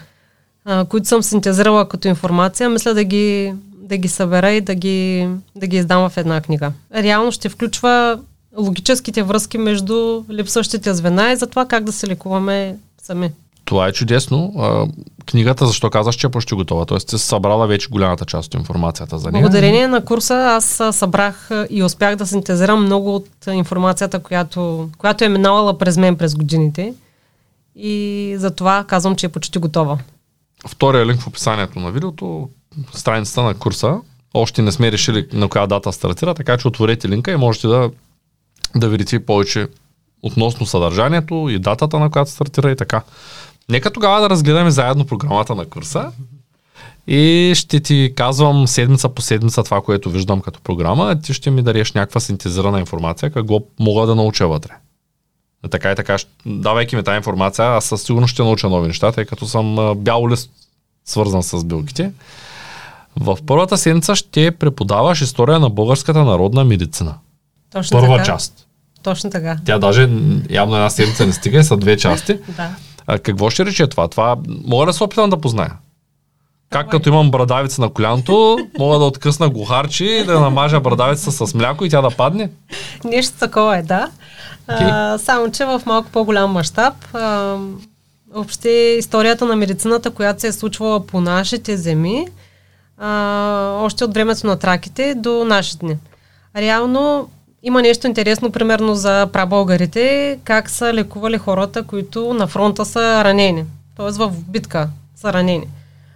[0.65, 5.29] а, които съм синтезирала като информация, мисля да ги, да ги събера и да ги,
[5.55, 6.71] да ги издам в една книга.
[6.95, 8.19] Реално ще включва
[8.57, 13.31] логическите връзки между липсващите звена и за това как да се лекуваме сами.
[13.65, 14.53] Това е чудесно.
[14.57, 14.87] А,
[15.25, 16.85] книгата, защо казаш, че е почти готова?
[16.85, 19.41] Тоест, си събрала вече голямата част от информацията за нея.
[19.41, 25.29] Благодарение на курса аз събрах и успях да синтезирам много от информацията, която, която е
[25.29, 26.93] минавала през мен през годините.
[27.75, 29.97] И за това казвам, че е почти готова.
[30.67, 32.49] Втория линк в описанието на видеото,
[32.93, 33.97] страницата на курса.
[34.33, 37.91] Още не сме решили на коя дата стартира, така че отворете линка и можете да,
[38.75, 39.67] да видите повече
[40.21, 43.01] относно съдържанието и датата, на която стартира и така.
[43.69, 46.11] Нека тогава да разгледаме заедно програмата на курса
[47.07, 51.61] и ще ти казвам седмица по седмица това, което виждам като програма, ти ще ми
[51.61, 54.71] дареш някаква синтезирана информация, какво мога да науча вътре.
[55.69, 59.25] Така и така, давайки ми тази информация, аз със сигурност ще науча нови неща, тъй
[59.25, 60.49] като съм бял лист
[61.05, 62.11] свързан с билките.
[63.15, 67.15] В първата седмица ще преподаваш история на българската народна медицина.
[67.71, 68.25] Точно Първа така.
[68.25, 68.67] част.
[69.03, 69.57] Точно така.
[69.65, 70.01] Тя даже
[70.49, 72.39] явно една седмица не стига, са две части.
[72.57, 72.75] да.
[73.07, 74.07] А, какво ще рече това?
[74.07, 75.71] Това мога да се опитам да позная.
[76.71, 81.53] Как като имам брадавица на коляното, мога да откъсна гухарчи и да намажа брадавица с
[81.53, 82.49] мляко и тя да падне?
[83.03, 84.09] Нещо такова е, да.
[84.67, 86.93] А, само, че в малко по-голям мащаб.
[88.33, 92.27] Въобще историята на медицината, която се е случвала по нашите земи,
[92.97, 95.97] а, още от времето на траките до нашите дни.
[96.57, 97.29] Реално
[97.63, 103.65] има нещо интересно, примерно за прабългарите, как са лекували хората, които на фронта са ранени.
[103.97, 105.67] Тоест в битка са ранени.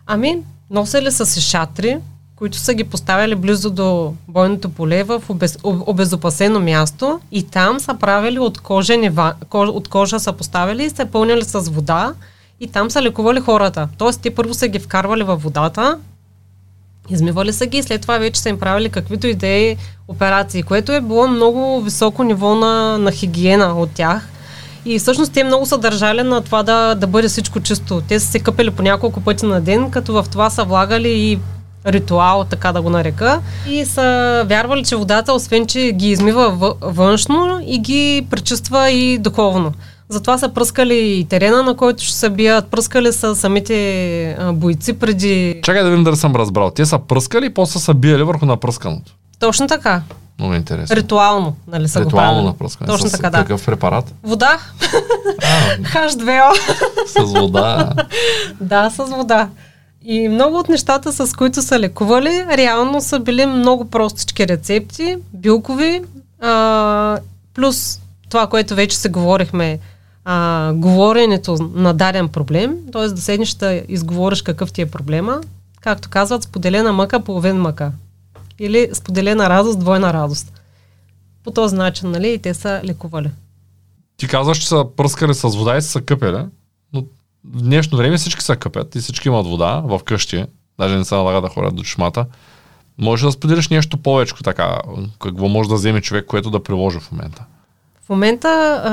[0.07, 0.37] Ами,
[0.69, 1.97] носили са си шатри,
[2.35, 7.93] които са ги поставили близо до бойното поле в обез, обезопасено място и там са
[7.93, 9.11] правили от кожени,
[9.53, 12.13] от кожа са поставили и са пълнили с вода
[12.59, 13.89] и там са лекували хората.
[13.97, 15.99] Тоест, те първо са ги вкарвали във водата,
[17.09, 21.01] измивали са ги и след това вече са им правили каквито идеи операции, което е
[21.01, 24.29] било много високо ниво на, на хигиена от тях.
[24.85, 28.01] И всъщност те много са държали на това да, да бъде всичко чисто.
[28.07, 31.39] Те са се къпели по няколко пъти на ден, като в това са влагали и
[31.87, 33.41] ритуал, така да го нарека.
[33.69, 39.71] И са вярвали, че водата, освен че ги измива външно и ги пречиства и духовно.
[40.09, 45.59] Затова са пръскали и терена, на който ще се бият, пръскали са самите бойци преди...
[45.63, 46.71] Чакай да видим дали съм разбрал.
[46.71, 49.15] Те са пръскали и после са биели върху напръсканото.
[49.39, 50.01] Точно така.
[50.39, 50.95] Много интересно.
[50.95, 52.87] Ритуално, нали са Ритуално го напръскане.
[52.87, 53.37] Точно така, да.
[53.37, 54.13] Какъв препарат?
[54.23, 54.59] Вода.
[55.81, 56.51] H2O.
[57.05, 57.93] с вода.
[58.61, 59.49] да, с вода.
[60.05, 66.01] И много от нещата, с които са лекували, реално са били много простички рецепти, билкови,
[66.41, 67.17] а,
[67.53, 69.79] плюс това, което вече се говорихме,
[70.25, 73.07] а, говоренето на даден проблем, т.е.
[73.07, 75.41] да седнеш да изговориш какъв ти е проблема,
[75.81, 77.91] както казват, споделена мъка, половин мъка.
[78.59, 80.53] Или споделена радост, двойна радост.
[81.43, 83.31] По този начин, нали, и те са лекували.
[84.17, 86.45] Ти казваш, че са пръскали с вода и са къпели,
[86.93, 87.01] но
[87.53, 90.45] в днешно време всички са къпят и всички имат вода в къщи,
[90.79, 92.25] даже не се налага да ходят до чешмата.
[92.97, 94.77] Може да споделиш нещо повече така,
[95.19, 97.45] какво може да вземе човек, което да приложи в момента.
[98.05, 98.91] В момента а,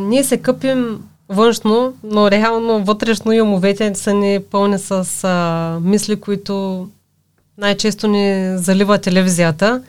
[0.00, 6.20] ние се къпим външно, но реално вътрешно и умовете са ни пълни с а, мисли,
[6.20, 6.88] които
[7.60, 9.82] най-често ни залива телевизията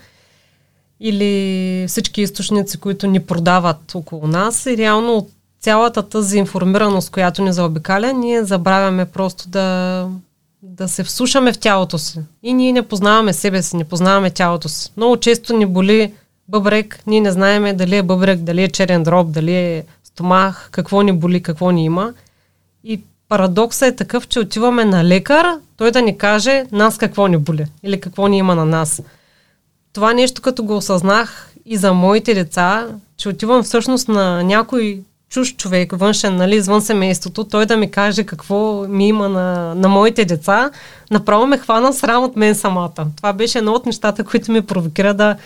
[1.00, 4.66] или всички източници, които ни продават около нас.
[4.66, 5.28] И реално от
[5.60, 10.08] цялата тази информираност, която ни заобикаля, ние забравяме просто да,
[10.62, 12.20] да се всушаме в тялото си.
[12.42, 14.92] И ние не познаваме себе си, не познаваме тялото си.
[14.96, 16.12] Много често ни боли
[16.48, 21.02] бъбрек, ние не знаеме дали е бъбрек, дали е черен дроб, дали е стомах, какво
[21.02, 22.14] ни боли, какво ни има.
[22.84, 23.00] И
[23.32, 27.66] парадоксът е такъв, че отиваме на лекар, той да ни каже нас какво ни боли
[27.82, 29.02] или какво ни има на нас.
[29.92, 35.56] Това нещо, като го осъзнах и за моите деца, че отивам всъщност на някой чуж
[35.56, 40.24] човек, външен, нали, извън семейството, той да ми каже какво ми има на, на моите
[40.24, 40.70] деца,
[41.10, 43.06] направо ме хвана срам от мен самата.
[43.16, 45.36] Това беше едно от нещата, които ми провокира да,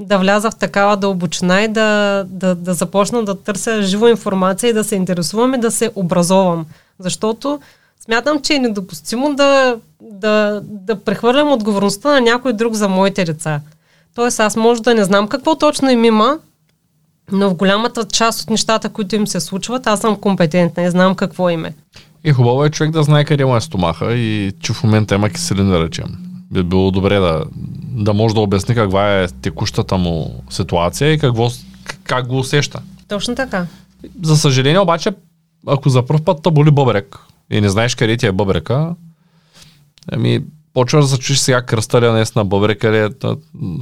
[0.00, 4.72] да вляза в такава дълбочина и да, да, да започна да търся живо информация и
[4.72, 6.66] да се интересувам и да се образовам.
[6.98, 7.60] Защото
[8.04, 13.60] смятам, че е недопустимо да, да, да прехвърлям отговорността на някой друг за моите деца.
[14.14, 16.38] Тоест аз може да не знам какво точно им има,
[17.32, 21.14] но в голямата част от нещата, които им се случват, аз съм компетентна и знам
[21.14, 21.74] какво им е.
[22.24, 25.30] И хубаво е човек да знае къде му е стомаха и че в момента има
[25.30, 26.06] киселин, да речем.
[26.50, 27.44] Би било добре да,
[27.96, 31.50] да може да обясни каква е текущата му ситуация и какво,
[32.04, 32.80] как го усеща.
[33.08, 33.66] Точно така.
[34.22, 35.12] За съжаление обаче,
[35.66, 37.18] ако за първ път боли бъбрек
[37.50, 38.94] и не знаеш къде ти е бъбрека,
[40.12, 40.40] Ами,
[40.74, 42.98] почваш да се чуеш сега кръсталя днес на бъбрека ли.
[42.98, 43.08] е,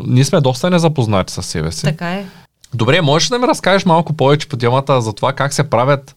[0.06, 1.82] Ние сме доста незапознати със себе си.
[1.82, 2.26] Така е.
[2.74, 6.16] Добре, можеш да ми разкажеш малко повече по темата за това как се правят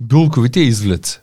[0.00, 1.20] билковите извлеци?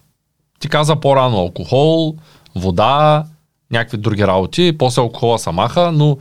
[0.59, 2.15] Ти каза по-рано алкохол,
[2.55, 3.25] вода,
[3.71, 6.17] някакви други работи, после алкохола са маха, но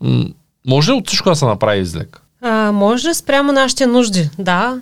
[0.00, 0.24] м-
[0.66, 2.22] може ли от всичко да се направи излек?
[2.42, 4.80] А, може спрямо нашите нужди, да.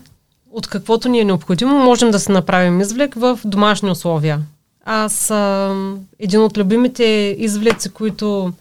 [0.53, 4.41] От каквото ни е необходимо, можем да се направим извлек в домашни условия.
[4.85, 5.75] Аз а,
[6.19, 8.53] един от любимите извлеци, които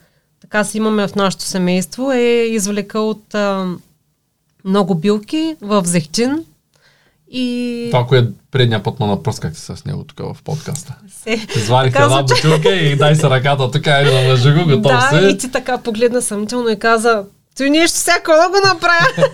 [0.41, 3.67] така си имаме в нашето семейство, е извлека от а,
[4.65, 6.45] много билки в зехтин
[7.31, 10.95] и Това, което предния път ме напръскахте с него тук в подкаста.
[11.23, 11.47] се...
[11.55, 15.09] Извадихте Така една бутилка и дай се ръката тук, айде да мъжи го, готов да,
[15.09, 15.29] си.
[15.29, 17.23] и ти така погледна съмнително и каза,
[17.59, 19.07] той нещо всяко да го направя.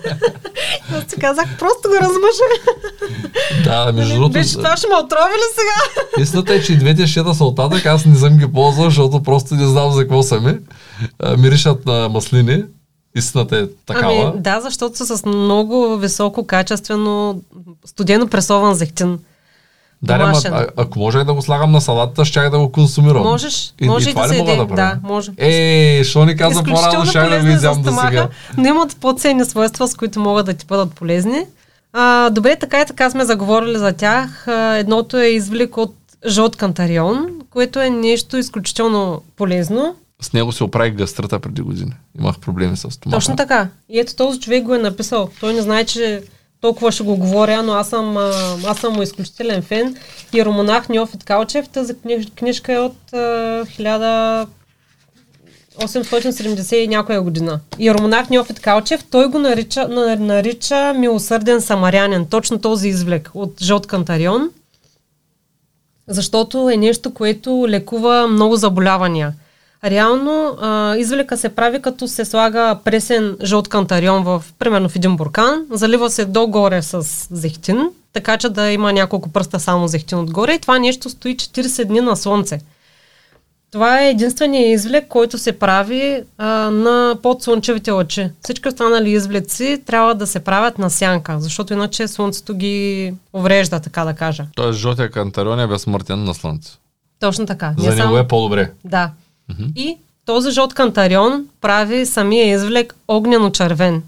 [0.96, 2.48] Аз ти казах, просто го размъжа.
[3.64, 6.22] Да, между другото, Беше това ще ме отрови ли сега?
[6.22, 9.54] истината е, че и двете шета са оттатък, аз не съм ги ползвал, защото просто
[9.54, 10.54] не знам за какво са ми.
[11.38, 12.64] Миришат на маслини.
[13.16, 14.30] Истината е такава.
[14.32, 17.42] Ами, да, защото са с много високо качествено
[17.84, 19.18] студено пресован зехтин.
[20.02, 23.22] Да, ама, а, ако можех да го слагам на салатата, щях да го консумирам.
[23.22, 24.76] Можеш, И, може и и това да ли се мога да правя?
[24.76, 25.32] Да, може.
[25.36, 28.28] Е, що ни каза по-рано, щях да го полезни за изям до сега.
[28.56, 31.46] но имат по-ценни свойства, с които могат да ти бъдат полезни.
[31.92, 34.48] А, добре, така и така сме заговорили за тях.
[34.48, 35.94] А, едното е извлек от
[36.26, 39.94] жълт кантарион, което е нещо изключително полезно.
[40.22, 41.92] С него се оправих гастрата преди години.
[42.18, 43.16] Имах проблеми с стомаха.
[43.16, 43.68] Точно така.
[43.88, 45.28] И ето този човек го е написал.
[45.40, 46.22] Той не знае, че
[46.60, 48.16] толкова ще го говоря, но аз съм,
[48.66, 49.96] аз съм изключителен фен.
[50.32, 53.64] И Романах Неофит Калчев, тази книж, книжка е от а,
[55.78, 57.60] 1870 и някоя година.
[57.78, 62.26] И Романах Неофит Калчев, той го нарича, на, нарича милосърден самарянин.
[62.26, 64.50] Точно този извлек от жълт кантарион.
[66.08, 69.32] Защото е нещо, което лекува много заболявания.
[69.84, 75.16] Реално а, извлека се прави като се слага пресен жълт кантарион в, примерно в един
[75.16, 80.52] буркан, залива се догоре с зехтин, така че да има няколко пръста само зехтин отгоре
[80.52, 82.60] и това нещо стои 40 дни на слънце.
[83.70, 88.30] Това е единствения извлек, който се прави а, на подслънчевите лъчи.
[88.40, 94.04] Всички останали извлеци трябва да се правят на сянка, защото иначе слънцето ги уврежда, така
[94.04, 94.44] да кажа.
[94.54, 96.72] Тоест, жълтия кантарион е безсмъртен на слънце.
[97.20, 97.74] Точно така.
[97.78, 98.70] За Не него само- е по-добре.
[98.84, 99.10] Да.
[99.76, 104.02] И този жълт кантарион прави самия извлек огнено-червен.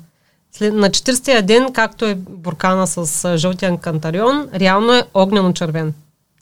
[0.52, 5.94] След, на 40-я ден, както е буркана с жълтия кантарион, реално е огнено-червен.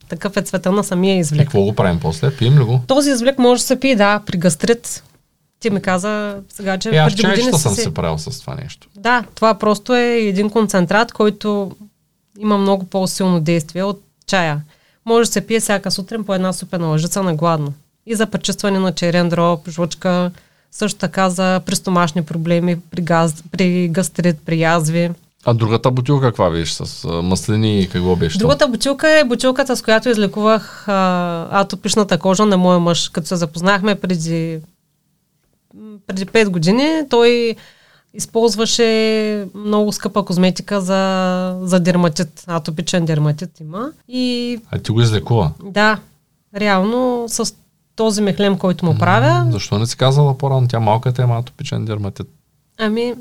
[0.08, 1.46] Такъв е цвета на самия И извлек.
[1.46, 2.36] какво го правим после?
[2.36, 2.80] Пием ли го?
[2.86, 5.02] Този извлек може да се пие, да, при гастрит.
[5.60, 8.88] Ти ми каза сега, че Е, преди години си съм се правил с това нещо.
[8.96, 11.70] Да, това просто е един концентрат, който
[12.38, 14.60] има много по-силно действие от чая.
[15.04, 17.72] Може да се пие всяка сутрин по една супена лъжица на гладно.
[18.06, 20.30] И за пречистване на черен дроб, жлъчка,
[20.70, 25.10] също така за пристомашни проблеми, при, газ, при гастрит, при язви.
[25.44, 26.74] А другата бутилка каква беше?
[26.74, 28.38] С маслини и какво беше?
[28.38, 33.08] Другата бутилка е бутилката, с която излекувах а, атопичната кожа на моя мъж.
[33.08, 34.58] Като се запознахме преди,
[36.06, 37.56] преди 5 години, той
[38.14, 42.44] използваше много скъпа козметика за, за дерматит.
[42.46, 43.90] Атопичен дерматит има.
[44.08, 45.50] И А ти го излекува.
[45.64, 45.98] да,
[46.56, 47.54] реално с
[47.96, 50.68] този мехлем, който му правя, Защо не си казала по-рано?
[50.68, 52.26] Тя малката има атопичен дерматит.
[52.78, 53.14] ами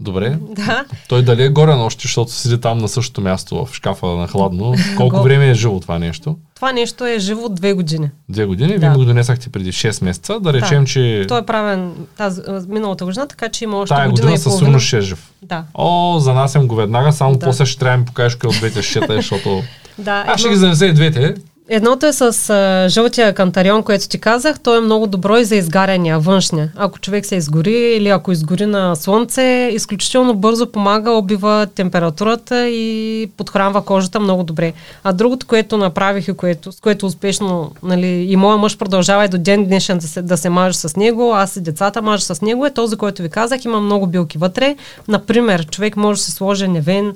[0.00, 0.36] Добре.
[0.40, 4.28] да, Той дали е горе нощи, защото седи там на същото място в шкафа на
[4.28, 4.74] хладно.
[4.96, 6.36] Колко Го- време е живо това нещо?
[6.54, 8.10] това нещо е живо две години.
[8.28, 8.72] Две години.
[8.72, 8.78] Да.
[8.80, 10.40] Вие го донесахте преди 6 месеца.
[10.40, 14.24] Да речем, че Той е правен тази, миналата година, така че има още тая година,
[14.24, 15.30] година със сигурност ще е жив.
[15.42, 15.64] Да.
[15.74, 17.46] О, занасям го веднага, само Да.
[17.46, 19.62] после ще трябва да ми покажеш кой от двете щета, защото...
[19.98, 21.34] Да, Аз ще едно- ги занеса и двете.
[21.68, 24.60] Едното е с а, жълтия кантарион, което ти казах.
[24.60, 26.72] Той е много добро и за изгаряния, външния.
[26.76, 33.30] Ако човек се изгори или ако изгори на слънце, изключително бързо помага, убива температурата и
[33.36, 34.72] подхранва кожата много добре.
[35.04, 39.28] А другото, което направих и което, с което успешно нали, и моя мъж продължава и
[39.28, 42.42] до ден днешен да се, да се маже с него, аз и децата мажа с
[42.42, 43.64] него, е този, който ви казах.
[43.64, 44.76] Има много билки вътре.
[45.08, 47.12] Например, човек може да се сложи невен,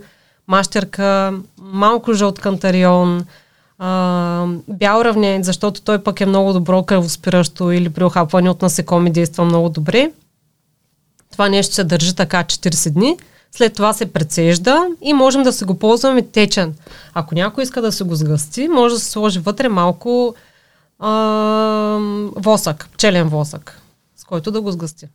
[0.49, 3.25] мащерка, малко жълт кантарион,
[3.79, 9.11] а, бял равнен, защото той пък е много добро кръвоспиращо или при охапване от насекоми
[9.13, 10.11] действа много добре.
[11.33, 13.17] Това нещо се държи така 40 дни.
[13.51, 16.75] След това се прецежда и можем да се го ползваме течен.
[17.15, 20.35] Ако някой иска да се го сгъсти, може да се сложи вътре малко
[20.99, 21.11] а,
[22.37, 23.81] восък, пчелен восък,
[24.17, 25.07] с който да го сгъсти.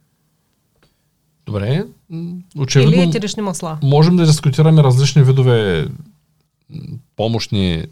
[1.46, 1.86] Добре.
[2.10, 3.78] м, Или Очевидно, етерични масла.
[3.84, 5.88] можем да дискутираме различни видове
[7.16, 7.86] помощни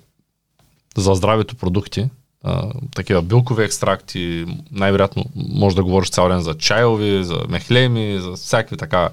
[1.00, 2.10] за здравето продукти.
[2.43, 8.32] а, такива билкови екстракти, най-вероятно може да говориш цял ден за чайови, за мехлеми, за
[8.32, 9.10] всякакви така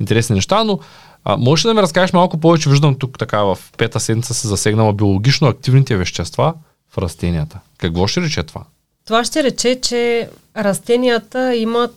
[0.00, 0.78] интересни неща, но
[1.24, 4.48] а, можеш ли да ми разкажеш малко повече, виждам тук така в пета седмица се
[4.48, 6.54] засегнала биологично активните вещества
[6.90, 7.60] в растенията.
[7.78, 8.64] Какво ще рече това?
[9.06, 11.96] Това ще рече, че растенията имат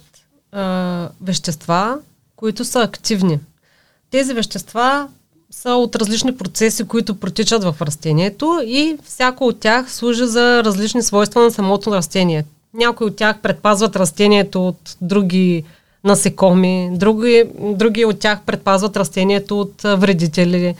[0.51, 1.97] а, вещества,
[2.35, 3.39] които са активни.
[4.11, 5.07] Тези вещества
[5.61, 11.03] са от различни процеси, които протичат в растението и всяко от тях служи за различни
[11.03, 12.45] свойства на самото растение.
[12.73, 15.63] Някои от тях предпазват растението от други
[16.03, 20.75] насекоми, други, други от тях предпазват растението от вредители,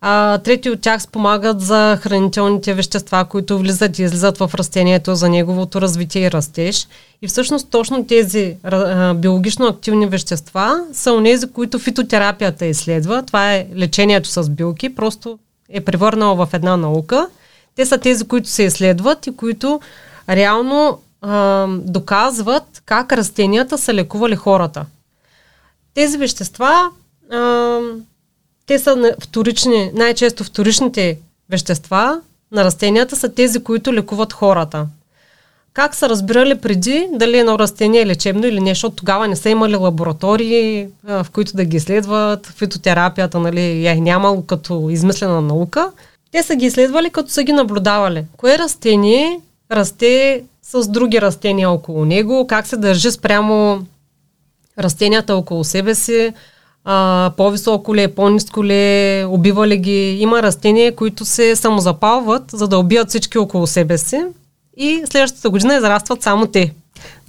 [0.00, 5.28] а, трети от тях спомагат за хранителните вещества, които влизат и излизат в растението за
[5.28, 6.88] неговото развитие и растеж.
[7.22, 13.22] И всъщност точно тези а, биологично активни вещества са онези, които фитотерапията изследва.
[13.22, 15.38] Това е лечението с билки, просто
[15.68, 17.28] е превърнало в една наука.
[17.76, 19.80] Те са тези, които се изследват и които
[20.28, 24.86] реално а, доказват как растенията са лекували хората.
[25.94, 26.90] Тези вещества
[27.32, 27.78] а,
[28.70, 31.18] те са вторични, най-често вторичните
[31.50, 32.20] вещества
[32.52, 34.86] на растенията са тези, които лекуват хората.
[35.72, 39.50] Как са разбирали преди дали едно растение е лечебно или не, защото тогава не са
[39.50, 45.90] имали лаборатории, в които да ги изследват, фитотерапията нали, е нямало като измислена наука.
[46.32, 48.24] Те са ги изследвали, като са ги наблюдавали.
[48.36, 49.40] Кое растение
[49.72, 53.86] расте с други растения около него, как се държи спрямо
[54.78, 56.32] растенията около себе си,
[56.84, 60.16] а, по-високо ли е, по-низко ли е, убива ли ги.
[60.20, 64.24] Има растения, които се самозапалват, за да убият всички около себе си
[64.76, 66.74] и следващата година израстват само те.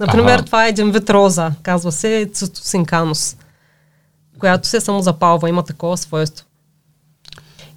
[0.00, 0.42] Например, ага.
[0.42, 3.36] това е един вид роза, казва се цитосинканус,
[4.38, 6.46] която се самозапалва, има такова свойство.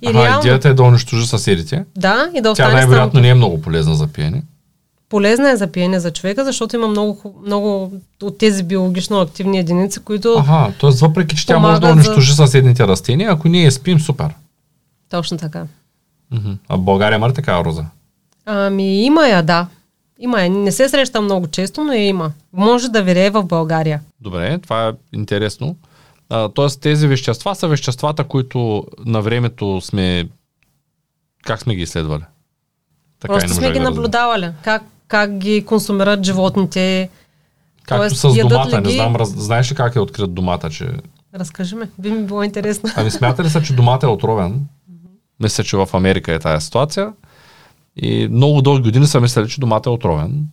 [0.01, 0.39] И ага, реално...
[0.39, 1.85] идеята е да унищожи съседите.
[1.97, 4.43] Да, и да остане Тя най-вероятно не е много полезна за пиене.
[5.09, 7.93] Полезна е за пиене за човека, защото има много, много
[8.23, 10.35] от тези биологично активни единици, които.
[10.37, 10.89] Ага, т.е.
[10.89, 12.35] въпреки, че тя може да унищожи за...
[12.35, 14.29] съседните растения, ако ние спим, супер.
[15.09, 15.65] Точно така.
[16.33, 16.57] Uh-huh.
[16.67, 17.85] А в България има ли такава роза?
[18.45, 19.67] Ами има я, да.
[20.19, 20.49] Има я.
[20.49, 22.31] Не се среща много често, но я има.
[22.53, 24.01] Може да вирее в България.
[24.21, 25.75] Добре, това е интересно.
[26.29, 30.29] А, тоест тези вещества са веществата, които на времето сме...
[31.43, 32.23] Как сме ги изследвали?
[33.19, 34.49] Така Просто сме ги наблюдавали.
[34.63, 37.09] Как как ги консумират животните.
[37.83, 38.87] Както Тоест, с домата, ги...
[38.87, 39.29] не знам, раз...
[39.29, 40.89] знаеш ли как е открит домата, че...
[41.35, 42.89] Разкажи ме, би ми било интересно.
[42.95, 44.65] Ами смята ли се, че домата е отровен?
[45.39, 47.13] Мисля, че в Америка е тази ситуация.
[47.95, 50.47] И много дълги години са мислили, че домата е отровен.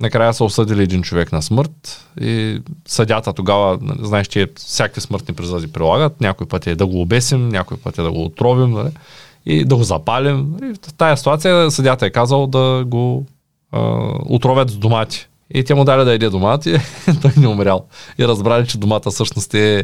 [0.00, 5.72] Накрая са осъдили един човек на смърт и съдята тогава, знаеш, че всякакви смъртни призади
[5.72, 6.20] прилагат.
[6.20, 8.90] Някой път е да го обесим, някой път е да го отровим нали?
[9.46, 10.56] и да го запалим.
[10.62, 13.26] И в тази ситуация съдята е казал да го
[14.28, 15.28] отровят с домати.
[15.54, 16.78] И те му дали да еде домати,
[17.22, 17.84] той не умрял.
[18.18, 19.82] И разбрали, че домата всъщност е...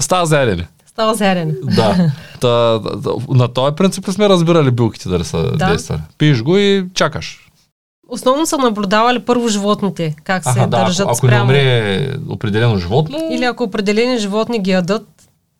[0.00, 0.66] Става зелене.
[0.86, 1.52] Става зелене.
[1.62, 2.12] Да.
[2.40, 2.80] Та,
[3.28, 5.66] на този принцип сме разбирали билките дали са да.
[5.66, 6.00] действали.
[6.18, 7.40] Пиеш го и чакаш.
[8.08, 12.76] Основно са наблюдавали първо животните, как се Аха, да, държат ако, ако не умре определено
[12.78, 13.18] животно...
[13.32, 15.08] Или ако определени животни ги ядат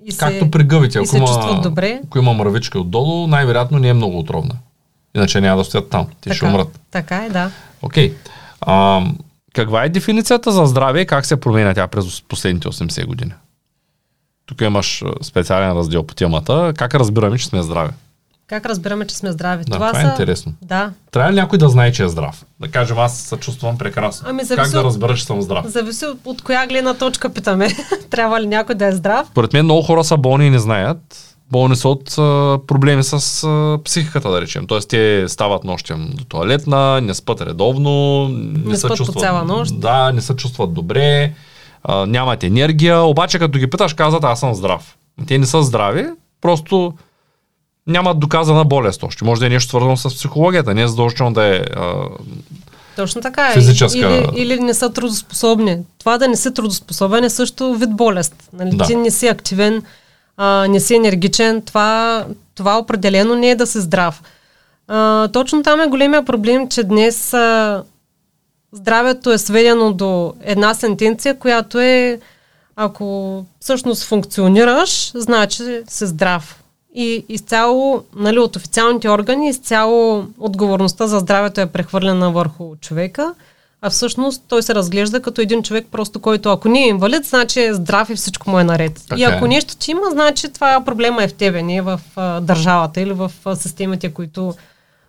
[0.05, 2.01] и се, Както при гъвите, ако, има, добре.
[2.07, 4.55] ако има мравичка отдолу, най-вероятно не е много отровна.
[5.17, 6.07] Иначе няма да стоят там.
[6.07, 6.81] Те така, ще умрат.
[6.91, 7.51] Така е, да.
[7.83, 8.15] Окей.
[8.67, 9.15] Okay.
[9.55, 13.33] каква е дефиницията за здраве и как се променя тя през последните 80 години?
[14.47, 16.73] Тук имаш специален раздел по темата.
[16.77, 17.93] Как разбираме, че сме здрави?
[18.47, 19.65] Как разбираме, че сме здрави?
[19.65, 20.11] Да, това, това е са...
[20.11, 20.53] интересно.
[20.63, 20.91] Да.
[21.11, 22.45] Трябва ли някой да знае, че е здрав?
[22.61, 24.27] Да кажем, аз се чувствам прекрасно.
[24.31, 25.67] Ами, как да разбера, че съм здрав?
[25.67, 27.69] Зависи от, от коя гледна точка питаме.
[28.11, 29.27] Трябва ли някой да е здрав?
[29.27, 31.24] Според мен много хора са болни и не знаят
[31.55, 34.67] болни са от а, проблеми с а, психиката, да речем.
[34.67, 39.81] Тоест, те стават нощем до туалетна, не спят редовно, не, не се чувстват, цяла нощ.
[39.81, 41.33] Да, не се чувстват добре,
[41.85, 44.97] а, нямат енергия, обаче като ги питаш, казват, аз съм здрав.
[45.27, 46.07] Те не са здрави,
[46.41, 46.93] просто
[47.87, 49.25] нямат доказана болест още.
[49.25, 51.95] Може да е нещо свързано с психологията, не е задължително да е а,
[52.97, 53.49] точно така.
[53.51, 53.55] Е.
[53.55, 53.99] Физическа...
[53.99, 55.79] Или, или не са трудоспособни.
[55.99, 58.35] Това да не си трудоспособен е също вид болест.
[58.53, 58.77] Нали?
[58.77, 58.85] Да.
[58.85, 59.83] Ти не си активен,
[60.37, 62.25] а, не си енергичен, това,
[62.55, 64.23] това определено не е да си здрав.
[64.89, 67.83] А, точно там е големия проблем, че днес а,
[68.73, 72.21] здравето е сведено до една сентенция, която е
[72.77, 76.61] ако всъщност функционираш, значи си здрав.
[76.95, 83.35] И изцяло, нали, от официалните органи, изцяло отговорността за здравето е прехвърлена върху човека
[83.87, 87.61] а всъщност той се разглежда като един човек, просто който ако не е инвалид, значи
[87.61, 89.05] е здрав и всичко му е наред.
[89.09, 89.49] Така и ако е.
[89.49, 93.13] нещо ти има, значи това проблема е в тебе, не е в а, държавата или
[93.13, 94.55] в а, системите, които,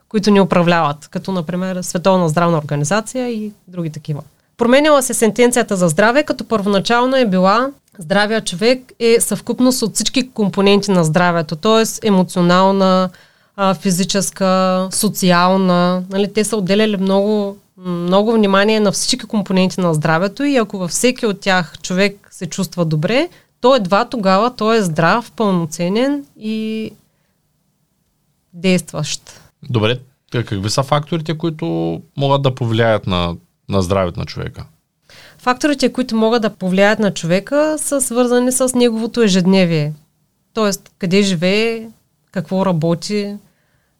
[0.09, 4.21] които ни управляват, като например Световна здравна организация и други такива.
[4.57, 7.69] Променяла се сентенцията за здраве, като първоначално е била
[7.99, 12.07] здравия човек е съвкупност от всички компоненти на здравето, т.е.
[12.07, 13.09] емоционална,
[13.79, 16.03] физическа, социална.
[16.09, 20.91] Нали, те са отделяли много, много внимание на всички компоненти на здравето и ако във
[20.91, 23.29] всеки от тях човек се чувства добре,
[23.61, 26.91] то едва тогава той е здрав, пълноценен и
[28.53, 29.41] действащ.
[29.69, 29.99] Добре,
[30.31, 33.35] какви са факторите, които могат да повлияят на,
[33.69, 34.65] на здравето на човека?
[35.37, 39.93] Факторите, които могат да повлияят на човека, са свързани с неговото ежедневие.
[40.53, 41.87] Тоест, къде живее,
[42.31, 43.35] какво работи,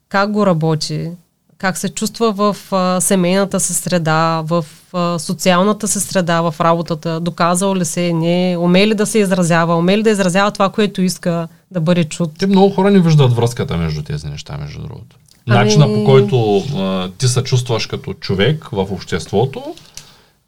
[0.08, 1.10] как го работи,
[1.58, 7.20] как се чувства в а, семейната си среда, в а, социалната си среда, в работата,
[7.20, 11.02] доказал ли се, не, уме ли да се изразява, уме ли да изразява това, което
[11.02, 12.30] иска да бъде чут.
[12.38, 15.16] Те много хора не виждат връзката между тези неща, между другото.
[15.48, 15.64] Ами...
[15.64, 19.74] Начина по който а, ти се чувстваш като човек в обществото,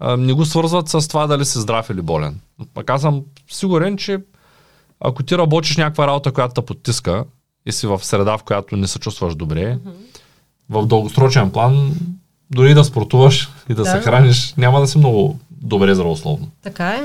[0.01, 2.41] а, не го свързват с това дали си здрав или болен.
[2.75, 4.19] Пак аз съм сигурен, че
[5.01, 7.25] ако ти работиш някаква работа, която те потиска
[7.67, 10.18] и си в среда, в която не се чувстваш добре, mm-hmm
[10.71, 11.95] в дългосрочен план,
[12.51, 13.91] дори да спортуваш и да, да.
[13.91, 16.49] се храниш, няма да си много добре здравословно.
[16.63, 17.03] Така е.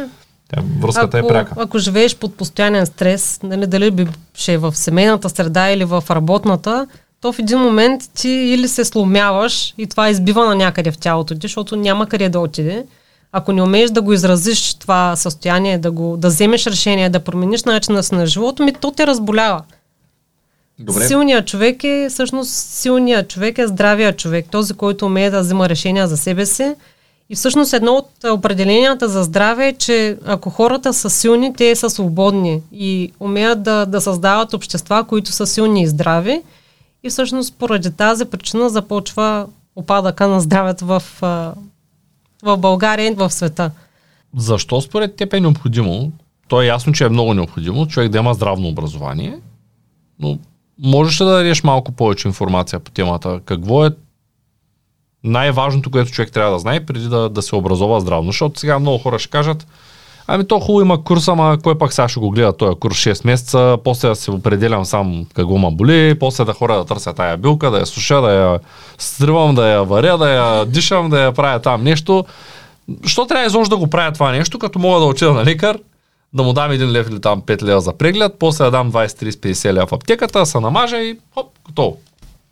[0.80, 1.53] Връзката е ако, е пряка.
[1.57, 6.03] Ако живееш под постоянен стрес, нали, дали би ще е в семейната среда или в
[6.09, 6.88] работната,
[7.22, 11.36] то в един момент ти или се сломяваш и това избива на някъде в тялото
[11.36, 12.86] ти, защото няма къде да отиде.
[13.32, 17.64] Ако не умееш да го изразиш това състояние, да, го, да вземеш решение, да промениш
[17.64, 19.61] начина си на живота, ми то те разболява.
[20.80, 21.08] Добре.
[21.08, 26.08] Силният човек е, всъщност, силният човек е здравия човек, този, който умее да взема решения
[26.08, 26.74] за себе си.
[27.30, 31.90] И всъщност едно от определенията за здраве е, че ако хората са силни, те са
[31.90, 36.42] свободни и умеят да, да създават общества, които са силни и здрави.
[37.04, 41.04] И всъщност поради тази причина започва опадъка на здравето в,
[42.44, 43.72] в България и в света.
[44.38, 46.12] Защо според теб е необходимо?
[46.48, 49.40] То е ясно, че е много необходимо човек да има здравно образование,
[50.20, 50.38] но
[50.80, 53.40] можеш ли да дадеш малко повече информация по темата?
[53.46, 53.90] Какво е
[55.24, 58.32] най-важното, което човек трябва да знае преди да, да се образова здравно?
[58.32, 59.68] Защото сега много хора ще кажат,
[60.28, 63.26] ами то хубаво има курс, ама кой пак сега ще го гледа този курс 6
[63.26, 67.38] месеца, после да се определям сам какво ма боли, после да хора да търся тая
[67.38, 68.60] билка, да я суша, да я
[68.98, 72.26] стривам, да я варя, да я дишам, да я правя там нещо.
[73.06, 75.78] Що трябва изобщо да го правя това нещо, като мога да отида на лекар,
[76.34, 79.08] да му дам един лев или там 5 лева за преглед, после да дам 20,
[79.08, 81.98] 30, 50 лева в аптеката, се намажа и хоп, готово.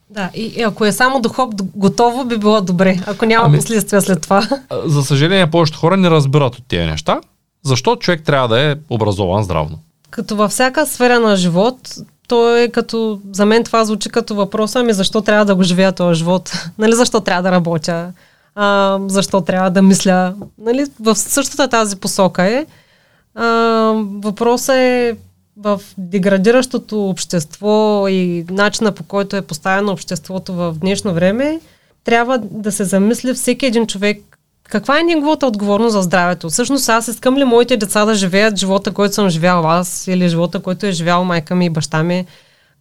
[0.09, 4.01] Да, и ако е само до хоп готово, би било добре, ако няма ами, последствия
[4.01, 4.47] след това.
[4.85, 7.21] За съжаление, повечето хора не разбират от тези неща,
[7.63, 9.79] защо човек трябва да е образован здравно.
[10.09, 11.77] Като във всяка сфера на живот,
[12.27, 15.91] то е като, за мен това звучи като въпроса, ами защо трябва да го живея
[15.91, 16.51] този живот?
[16.77, 18.13] нали защо трябва да работя?
[18.55, 20.33] А, защо трябва да мисля?
[20.57, 22.65] Нали, в същата тази посока е.
[24.23, 25.15] Въпросът е
[25.57, 31.59] в деградиращото общество и начина по който е поставено обществото в днешно време,
[32.03, 34.31] трябва да се замисли всеки един човек
[34.71, 36.49] каква е неговата отговорност за здравето?
[36.49, 40.59] Всъщност аз искам ли моите деца да живеят живота, който съм живял аз или живота,
[40.59, 42.25] който е живял майка ми и баща ми?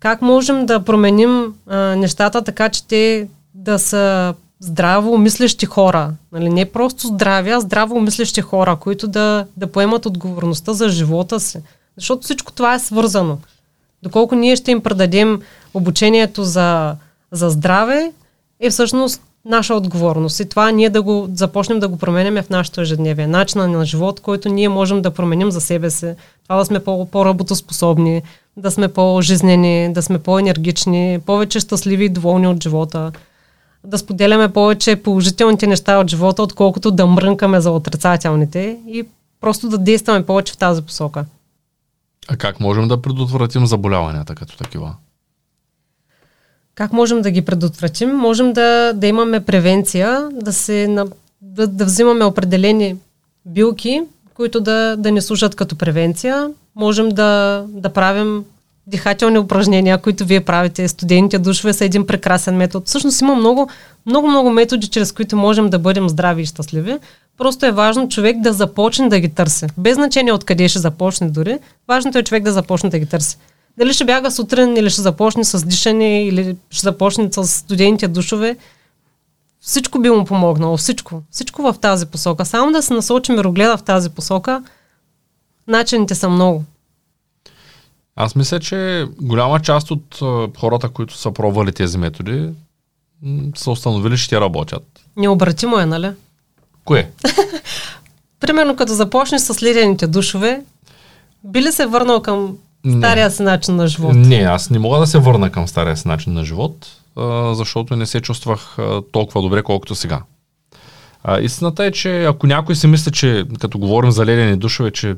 [0.00, 6.12] Как можем да променим а, нещата така, че те да са здраво мислещи хора.
[6.32, 6.48] Нали?
[6.48, 11.58] Не просто здрави, а здраво мислещи хора, които да, да поемат отговорността за живота си.
[11.96, 13.38] Защото всичко това е свързано.
[14.02, 15.40] Доколко ние ще им предадем
[15.74, 16.96] обучението за,
[17.32, 18.12] за здраве,
[18.60, 20.40] е всъщност наша отговорност.
[20.40, 23.26] И това ние да го започнем да го променяме в нашето ежедневие.
[23.26, 26.14] Начина на живот, който ние можем да променим за себе си.
[26.42, 28.22] Това да сме по- по-работоспособни,
[28.56, 33.12] да сме по-жизнени, да сме по-енергични, повече щастливи и доволни от живота
[33.84, 39.04] да споделяме повече положителните неща от живота, отколкото да мрънкаме за отрицателните и
[39.40, 41.24] просто да действаме повече в тази посока.
[42.28, 44.94] А как можем да предотвратим заболяванията като такива?
[46.74, 48.10] Как можем да ги предотвратим?
[48.16, 50.96] Можем да, да имаме превенция, да, се,
[51.42, 52.96] да, да взимаме определени
[53.46, 54.02] билки,
[54.34, 56.50] които да, да ни служат като превенция.
[56.76, 58.44] Можем да, да правим
[58.86, 62.84] дихателни упражнения, които вие правите, студените душове са един прекрасен метод.
[62.86, 63.68] Всъщност има много,
[64.06, 66.98] много, много методи, чрез които можем да бъдем здрави и щастливи.
[67.38, 69.66] Просто е важно човек да започне да ги търси.
[69.78, 71.58] Без значение откъде ще започне дори.
[71.88, 73.38] Важното е човек да започне да ги търси.
[73.78, 78.56] Дали ще бяга сутрин, или ще започне с дишане, или ще започне с студените душове.
[79.60, 80.76] Всичко би му помогнало.
[80.76, 81.22] Всичко.
[81.30, 82.44] Всичко в тази посока.
[82.44, 84.62] Само да се насочим мирогледа в тази посока.
[85.68, 86.64] Начините са много.
[88.22, 90.18] Аз мисля, че голяма част от
[90.58, 92.48] хората, които са пробвали тези методи,
[93.56, 95.00] са установили, че те работят.
[95.16, 96.10] Необратимо е, нали?
[96.84, 97.10] Кое?
[98.40, 100.62] Примерно като започнеш с ледените душове,
[101.44, 102.98] би ли се върнал към Не.
[102.98, 104.14] стария си начин на живот?
[104.14, 106.86] Не, аз не мога да се върна към стария си начин на живот,
[107.52, 108.76] защото не се чувствах
[109.12, 110.22] толкова добре, колкото сега.
[111.24, 115.14] А, истината е, че ако някой си мисли, че като говорим за ледени душове, че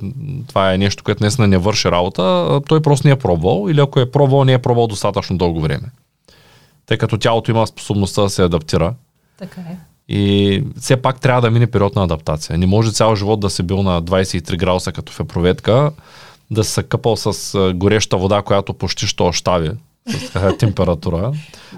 [0.49, 4.01] това е нещо, което наистина не върши работа, той просто не е пробвал или ако
[4.01, 5.89] е пробвал, не е пробвал достатъчно дълго време.
[6.87, 8.95] Тъй като тялото има способността да се адаптира
[9.39, 9.77] Така е.
[10.09, 12.59] и все пак трябва да мине период на адаптация.
[12.59, 15.91] Не може цял живот да си бил на 23 градуса като в епроветка,
[16.51, 19.71] да се къпал с гореща вода, която почти ще остави
[20.09, 21.33] с такава температура,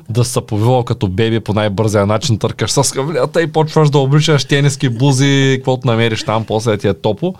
[0.08, 4.44] да се повивал като беби по най-бързия начин, търкаш с хавлята и почваш да обличаш
[4.44, 7.34] тениски, блузи, каквото намериш там, после ти е топло.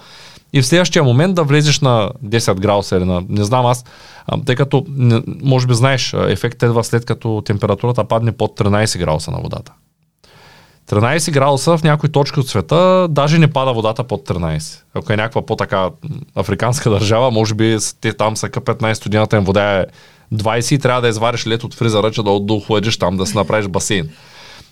[0.52, 3.84] И в следващия момент да влезеш на 10 градуса или на, не знам аз,
[4.46, 4.84] тъй като,
[5.42, 9.72] може би знаеш, ефектът едва след като температурата падне под 13 градуса на водата.
[10.90, 14.82] 13 градуса в някои точки от света даже не пада водата под 13.
[14.94, 15.90] Ако е някаква по-така
[16.34, 19.84] африканска държава, може би те там са къпят най-студената им вода е
[20.36, 23.26] 20 и трябва да извариш лед от фризера, че да от- да охладиш там, да
[23.26, 24.08] си направиш басейн.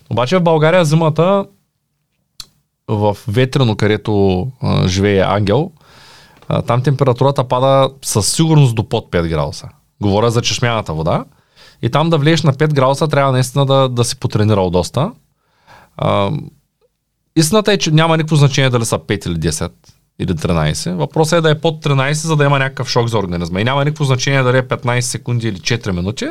[0.09, 1.45] Обаче в България зимата
[2.87, 5.71] в Ветрено, където а, живее Ангел,
[6.47, 9.69] а, там температурата пада със сигурност до под 5 градуса.
[10.01, 11.25] Говоря за чешмяната вода.
[11.81, 15.11] И там да влезеш на 5 градуса трябва наистина да, да си потренирал доста.
[15.97, 16.31] А,
[17.35, 19.71] истината е, че няма никакво значение дали са 5 или 10
[20.19, 20.93] или 13.
[20.93, 23.61] Въпросът е да е под 13, за да има някакъв шок за организма.
[23.61, 26.27] И няма никакво значение дали е 15 секунди или 4 минути.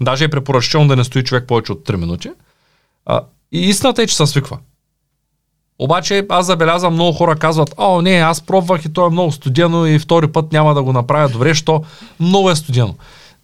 [0.00, 2.30] Даже е препоръчително да не стои човек повече от 3 минути.
[3.06, 3.20] А,
[3.52, 4.58] и истината е, че се свиква.
[5.78, 9.86] Обаче аз забелязвам много хора казват, о не, аз пробвах и то е много студено
[9.86, 11.82] и втори път няма да го направя добре, що
[12.20, 12.94] много е студено.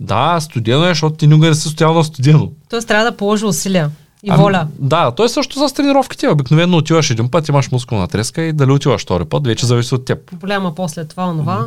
[0.01, 2.51] Да, студено е, защото ти никога не си стоял на студено.
[2.71, 3.91] Тоест трябва да положи усилия
[4.25, 4.67] и Ами, воля.
[4.79, 6.29] Да, то е също с тренировките.
[6.29, 10.05] Обикновено отиваш един път, имаш мускулна треска и дали отиваш втори път, вече зависи от
[10.05, 10.19] теб.
[10.41, 11.65] Голяма после това, онова.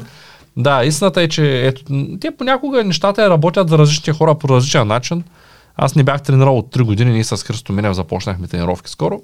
[0.57, 1.81] Да, истината е, че ето,
[2.21, 5.23] те понякога нещата работят за различните хора по различен начин.
[5.75, 9.21] Аз не бях тренирал от 3 години, ние с Христо Минев започнахме тренировки скоро.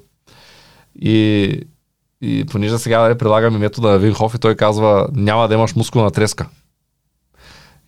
[1.02, 1.60] И,
[2.22, 6.46] и понеже сега да прилагаме метода Винхоф и той казва, няма да имаш мускулна треска.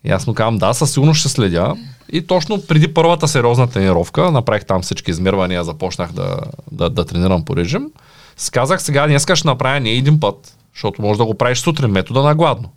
[0.06, 1.76] И аз му казвам, да, със сигурност ще следя.
[2.12, 6.38] И точно преди първата сериозна тренировка, направих там всички измервания, започнах да,
[6.72, 7.90] да, да тренирам по режим.
[8.36, 12.22] Сказах, сега днеска ще направя не един път, защото може да го правиш сутрин, метода
[12.22, 12.72] на гладно.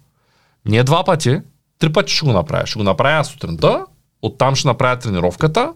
[0.65, 1.39] Не два пъти,
[1.79, 2.65] три пъти ще го направя.
[2.65, 3.85] Ще го направя сутринта,
[4.21, 5.71] оттам ще направя тренировката.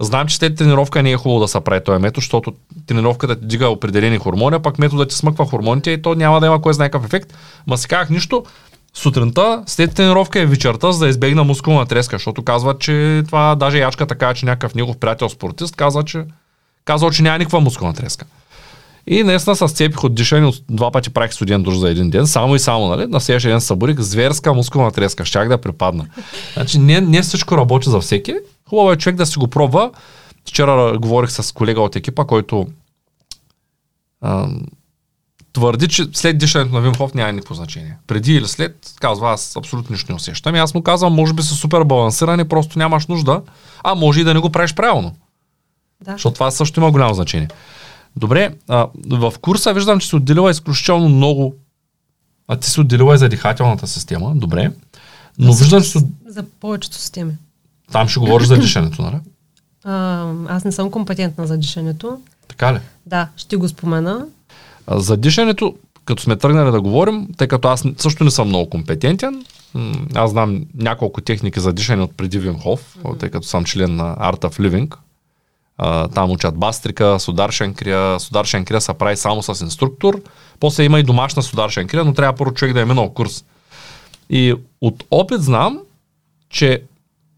[0.00, 2.52] Знам, че след тренировка не е хубаво да се прави този метод, защото
[2.86, 6.46] тренировката ти дига определени хормони, а пък методът ти смъква хормоните и то няма да
[6.46, 7.34] има кой знае какъв ефект.
[7.66, 8.44] Ма си казах нищо,
[8.96, 13.78] сутринта, след тренировка е вечерта, за да избегна мускулна треска, защото казва, че това даже
[13.78, 16.24] ячка така, че някакъв негов приятел спортист казва, че
[16.84, 18.26] казва, че няма никаква мускулна треска.
[19.06, 22.54] И наистина с цепих от дишане, два пъти правих студен душ за един ден, само
[22.54, 23.06] и само, нали?
[23.06, 26.06] На следващия ден се събудих, зверска мускулна треска, щях да припадна.
[26.54, 28.34] Значи не, не всичко работи за всеки.
[28.68, 29.90] Хубаво е човек да си го пробва.
[30.48, 32.66] Вчера говорих с колега от екипа, който
[35.56, 37.96] твърди, че след дишането на Вимхов няма никакво значение.
[38.06, 40.56] Преди или след, казва, аз абсолютно нищо не усещам.
[40.56, 43.42] И аз му казвам, може би са супер балансирани, просто нямаш нужда,
[43.84, 45.14] а може и да не го правиш правилно.
[46.04, 46.12] Да.
[46.12, 47.48] Защото това също има голямо значение.
[48.16, 51.54] Добре, а, в курса виждам, че си отделила изключително много.
[52.48, 54.72] А ти си отделила и за дихателната система, добре.
[55.38, 57.32] Но виждам, че си, За повечето системи.
[57.92, 59.16] там ще говориш за дишането, нали?
[59.84, 62.20] А, аз не съм компетентна за дишането.
[62.48, 62.78] Така ли?
[63.06, 64.26] Да, ще го спомена.
[64.90, 65.74] За дишането,
[66.04, 69.44] като сме тръгнали да говорим, тъй като аз също не съм много компетентен,
[70.14, 74.44] аз знам няколко техники за дишане от преди Вимхов, тъй като съм член на Art
[74.44, 74.96] of Living.
[75.78, 78.20] А, там учат бастрика, судар шанкрия.
[78.20, 80.22] Судар шанкрия се прави само с инструктор.
[80.60, 83.44] После има и домашна судар шанкрия, но трябва първо човек да е минал курс.
[84.30, 85.80] И от опит знам,
[86.50, 86.82] че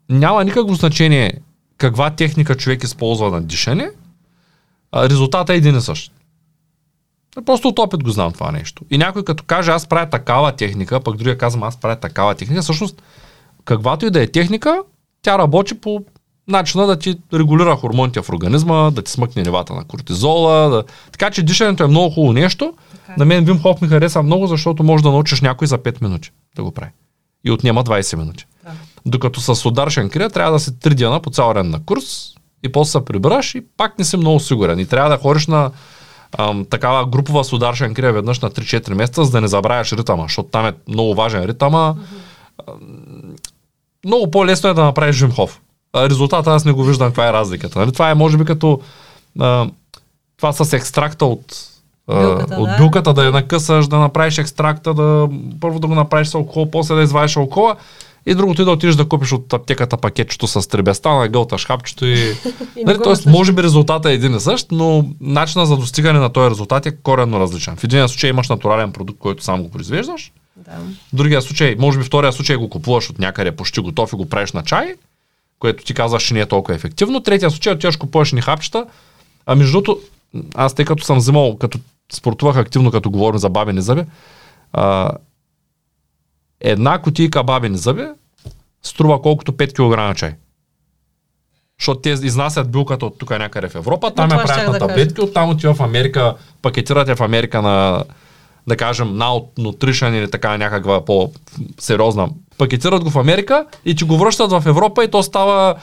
[0.09, 1.33] няма никакво значение
[1.79, 3.91] каква техника човек използва на дишане,
[4.93, 6.13] а резултатът е един и същ.
[7.47, 8.85] Просто от опит го знам това нещо.
[8.91, 12.63] И някой като каже, аз правя такава техника, пък другия казвам, аз правя такава техника,
[12.63, 13.03] всъщност,
[13.65, 14.83] каквато и да е техника,
[15.23, 16.05] тя работи по
[16.49, 20.69] начина да ти регулира хормоните в организма, да ти смъкне нивата на кортизола.
[20.69, 20.85] Да...
[21.13, 22.75] Така че дишането е много хубаво нещо.
[22.93, 23.15] Така е.
[23.19, 26.33] На мен Вим Хоф ми хареса много, защото може да научиш някой за 5 минути
[26.57, 26.91] да го прави.
[27.45, 28.47] И отнема 20 минути.
[28.65, 28.71] Да.
[29.07, 32.73] Докато с удар шанкрия трябва да си 3 дена по цял ден на курс и
[32.73, 34.79] после се прибираш и пак не си много сигурен.
[34.79, 35.71] И трябва да ходиш на
[36.39, 40.49] ам, такава групова судар шанкрия веднъж на 3-4 месеца, за да не забравяш ритъма, защото
[40.49, 41.95] там е много важен ритъма.
[44.05, 45.61] Много по-лесно е да направиш Жимхов.
[45.97, 47.79] резултата аз не го виждам каква е разликата.
[47.79, 47.93] Нали?
[47.93, 48.81] Това е може би като
[49.41, 49.67] а,
[50.37, 51.69] това с екстракта от
[52.09, 52.77] Билката, от да.
[52.77, 55.29] билката да я накъсаш, да направиш екстракта, да
[55.61, 57.77] първо да го направиш с алкохол, после да извадиш алкохола
[58.29, 62.15] и другото и да отидеш да купиш от аптеката пакетчето с требестана, гълташ хапчето и...
[62.77, 66.33] И нали, тоест, може би резултатът е един и същ, но начинът за достигане на
[66.33, 67.77] този резултат е коренно различен.
[67.77, 70.71] В един случай имаш натурален продукт, който сам го произвеждаш, Да.
[71.13, 74.29] в другия случай, може би втория случай го купуваш от някъде почти готов и го
[74.29, 74.95] правиш на чай,
[75.59, 77.21] което ти казваш, че не е толкова ефективно.
[77.21, 78.87] Третия случай отиваш купуваш ни хапчета.
[79.47, 80.01] А между другото,
[80.55, 81.79] аз тъй като съм взимал, като
[82.13, 84.03] спортувах активно, като говорим за бабени зъби,
[84.73, 85.11] а,
[86.61, 88.05] една кутийка бабени зъби
[88.83, 90.35] струва колкото 5 кг чай.
[91.81, 94.79] Защото те изнасят билката от тук някъде в Европа, там я това правят на да
[94.79, 98.05] таблетки, оттам отива в Америка, пакетират я в Америка на,
[98.67, 102.29] да кажем, Now Nutrition или така някаква по-сериозна.
[102.59, 105.75] Пакетират го в Америка и ти го връщат в Европа и то става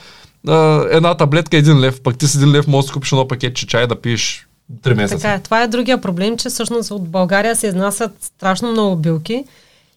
[0.48, 2.02] а, една таблетка един лев.
[2.02, 4.46] Пък ти с един лев можеш да купиш едно пакетче чай да пиеш
[4.82, 5.22] 3 месеца.
[5.22, 5.40] Така е.
[5.40, 9.44] Това е другия проблем, че всъщност от България се изнасят страшно много билки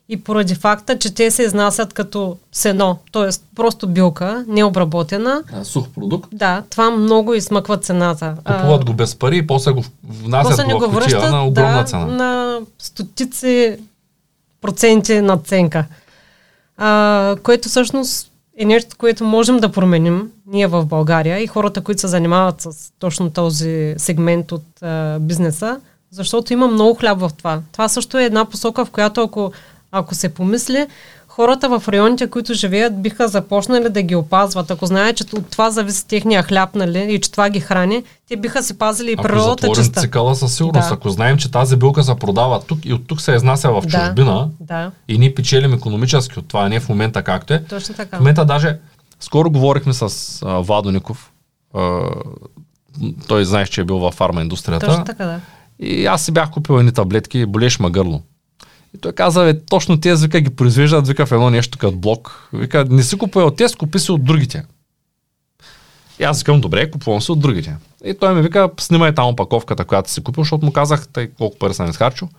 [0.09, 3.29] и поради факта, че те се изнасят като сено, т.е.
[3.55, 6.29] просто билка, необработена, А, Сух продукт.
[6.33, 8.35] да, това много измъква цената.
[8.45, 11.45] А, Купуват го без пари и после го внасят после го в кутия връщат на
[11.45, 12.05] огромна да, цена.
[12.05, 13.77] на стотици
[14.61, 15.85] проценти надценка.
[16.77, 22.01] А, което всъщност е нещо, което можем да променим ние в България и хората, които
[22.01, 25.79] се занимават с точно този сегмент от а, бизнеса,
[26.11, 27.61] защото има много хляб в това.
[27.71, 29.51] Това също е една посока, в която ако,
[29.91, 30.87] ако се помисли,
[31.27, 34.71] хората в районите, които живеят, биха започнали да ги опазват.
[34.71, 38.37] Ако знаят, че от това зависи техния хляб, нали, и че това ги храни, те
[38.37, 40.01] биха си пазили и Ако природата затворим чиста.
[40.01, 40.93] цикъла със сигурност, Да.
[40.95, 44.49] ако знаем, че тази билка се продава тук и от тук се изнася в чужбина
[44.59, 47.63] Да, и ние печелим економически от това, а не в момента както е.
[47.63, 48.17] точно така.
[48.17, 48.77] В момента даже,
[49.19, 50.09] скоро говорихме с
[50.45, 51.31] а, Владо Ников,
[51.75, 51.99] а,
[53.27, 54.85] той знаеш, че е бил във фарма индустрията.
[54.85, 55.39] Точно така, да.
[55.79, 58.21] И аз си бях купил едни таблетки, болеш ма гърло.
[58.95, 62.49] И той каза, бе, точно тези вика ги произвеждат, вика в едно нещо като блок.
[62.53, 64.63] Вика, не си купувай от тези, купи си от другите.
[66.19, 67.75] И аз викам, добре, купувам си от другите.
[68.05, 71.57] И той ми вика, снимай там опаковката, която си купил, защото му казах, тъй колко
[71.57, 72.29] пари съм изхарчил.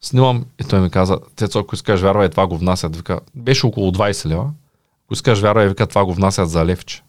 [0.00, 2.96] Снимам и той ми каза, Цецо, ако искаш вярвай, това го внасят.
[2.96, 4.50] Вика, беше около 20 лева.
[5.06, 7.02] Ако искаш вярвай, вика, това го внасят за левче.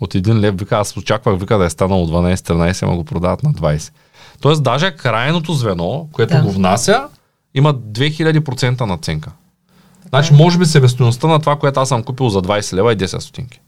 [0.00, 3.52] От един лев, вика, аз очаквах, вика, да е станало 12-13, ама го продават на
[3.52, 3.92] 20.
[4.40, 6.42] Тоест, даже крайното звено, което Да.
[6.42, 7.08] го внася,
[7.54, 9.30] има 2000% наценка.
[10.08, 13.18] Значи, може би себестоеността на това, което аз съм купил за 20 лева е 10
[13.18, 13.60] стотинки.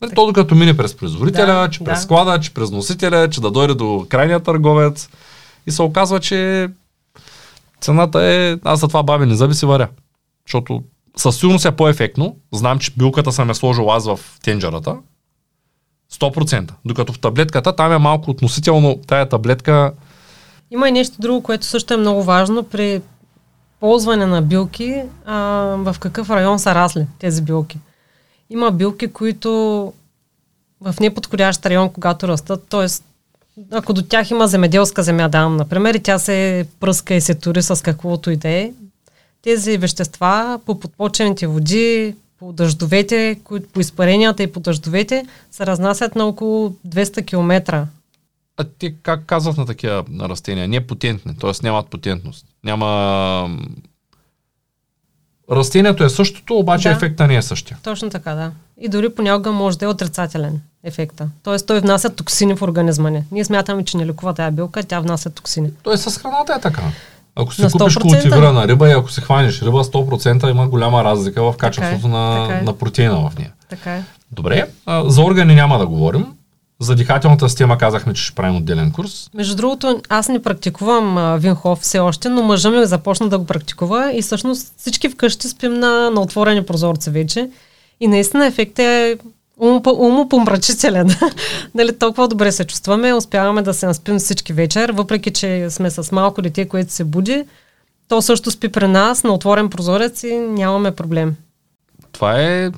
[0.00, 2.02] Нали, то докато мине през производителя, Да, че през да.
[2.02, 5.08] склада, че през носителя, че да дойде до крайния търговец.
[5.66, 6.68] И се оказва, че
[7.80, 8.56] цената е...
[8.64, 9.88] Аз за това баби не зъби си варя.
[10.46, 10.82] Защото
[11.16, 12.36] със сигурност е по-ефектно.
[12.52, 14.96] Знам, че билката съм е сложил аз в тенджерата.
[16.12, 16.70] 100%.
[16.84, 19.92] Докато в таблетката там е малко относително тая таблетка
[20.72, 23.02] Има и нещо друго, което също е много важно при
[23.80, 25.36] ползване на билки, а,
[25.78, 27.78] в какъв район са расли тези билки.
[28.50, 29.92] Има билки, които
[30.80, 32.86] в неподходящ район, когато растат, т.е.
[33.70, 37.62] ако до тях има земеделска земя, давам, например, и тя се пръска и се тури
[37.62, 38.72] с каквото и да е,
[39.42, 43.40] тези вещества по подпочените води, по дъждовете,
[43.72, 47.86] по изпаренията и по дъждовете се разнасят на около 200 км.
[48.56, 50.68] А те как казват на такива растения?
[50.68, 51.50] Не потентни, т.е.
[51.62, 52.46] нямат потентност.
[52.64, 53.50] Няма...
[55.50, 56.94] Растението е същото, обаче Да.
[56.94, 57.78] ефекта не е същия.
[57.82, 58.52] Точно така, да.
[58.80, 61.28] И дори понякога може да е отрицателен ефекта.
[61.42, 63.24] Тоест той внася токсини в организма ни.
[63.30, 65.70] Ние смятаме, че не лекува тази билка, тя внася токсини.
[65.82, 66.82] То е с храната е така.
[67.36, 68.00] Ако си купиш 100%.
[68.00, 72.46] култивирана риба и ако си хванеш риба, 100% има голяма разлика в качеството е, на,
[72.48, 72.62] така е.
[72.62, 73.52] на протеина в нея.
[73.68, 74.04] Така е.
[74.32, 76.26] Добре, а, за органи няма да говорим.
[76.82, 79.30] За дихателната система казахме, че ще правим отделен курс.
[79.34, 84.12] Между другото, аз не практикувам Винхов все още, но мъжа ми започна да го практикува
[84.12, 87.50] и всъщност всички вкъщи спим на, на отворени прозорци вече.
[88.00, 89.16] И наистина ефектът е
[89.60, 91.10] умопо- умопомрачителен.
[91.74, 96.12] нали, толкова добре се чувстваме, успяваме да се наспим всички вечер, въпреки че сме с
[96.12, 97.44] малко дете, което се буди.
[98.08, 101.36] То също спи при нас на отворен прозорец и нямаме проблем.
[102.12, 102.70] Това е,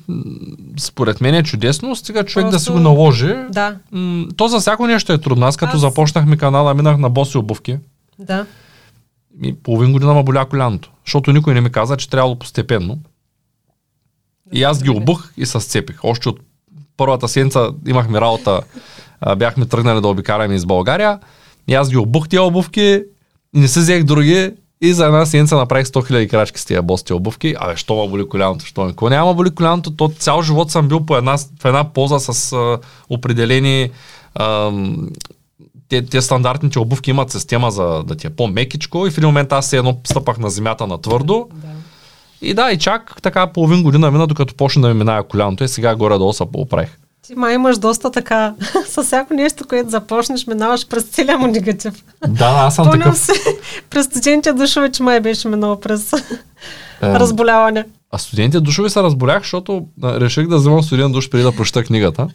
[0.79, 3.35] според мен е чудесно, стига човек да си Просто- го наложи.
[3.49, 5.45] Да, М, То за всяко нещо е трудно.
[5.45, 7.77] Аз като Аз- започнахме канала, минах на боси обувки.
[8.19, 8.45] да.
[9.43, 10.91] И половин година ма боля коляното.
[11.05, 12.99] Защото никой не ми каза, че трябвало постепенно.
[14.53, 15.99] И аз ги обух и се сцепих.
[16.03, 16.39] Още от
[16.97, 18.61] първата седмица имахме работа,
[19.37, 21.19] бяхме тръгнали да обикаляме из България.
[21.67, 23.03] И аз ги обух тия обувки
[23.55, 24.51] и не се взех други.
[24.81, 27.55] И за една седмица направих 100 000 крачки с тия бости обувки.
[27.59, 29.09] Абе, що ма боли коляното, що ме?
[29.09, 32.79] Няма боли коляното, то цял живот съм бил по една, в една поза с а,
[33.09, 33.91] определени
[34.35, 34.71] а,
[35.89, 39.51] те, те стандартните обувки имат система за да ти е по-мекичко и в един момент
[39.51, 41.47] аз се едно стъпах на земята на твърдо.
[41.53, 41.67] Да.
[42.41, 45.67] И да, и чак така половин година мина, докато почна да ми минава коляното и
[45.67, 46.97] сега горе-долу се поуправих.
[47.27, 48.53] Ти май имаш доста така,
[48.87, 51.93] с всяко нещо, което започнеш, минаваш през целия му негатив.
[52.27, 53.19] Да, аз съм Спомням такъв.
[53.19, 53.31] си,
[53.89, 56.19] през студентите душове, че май беше минал през Е,
[57.01, 57.85] разболяване.
[58.11, 62.27] А студентите душови се разболях, защото реших да вземам студент душ преди да прочета книгата.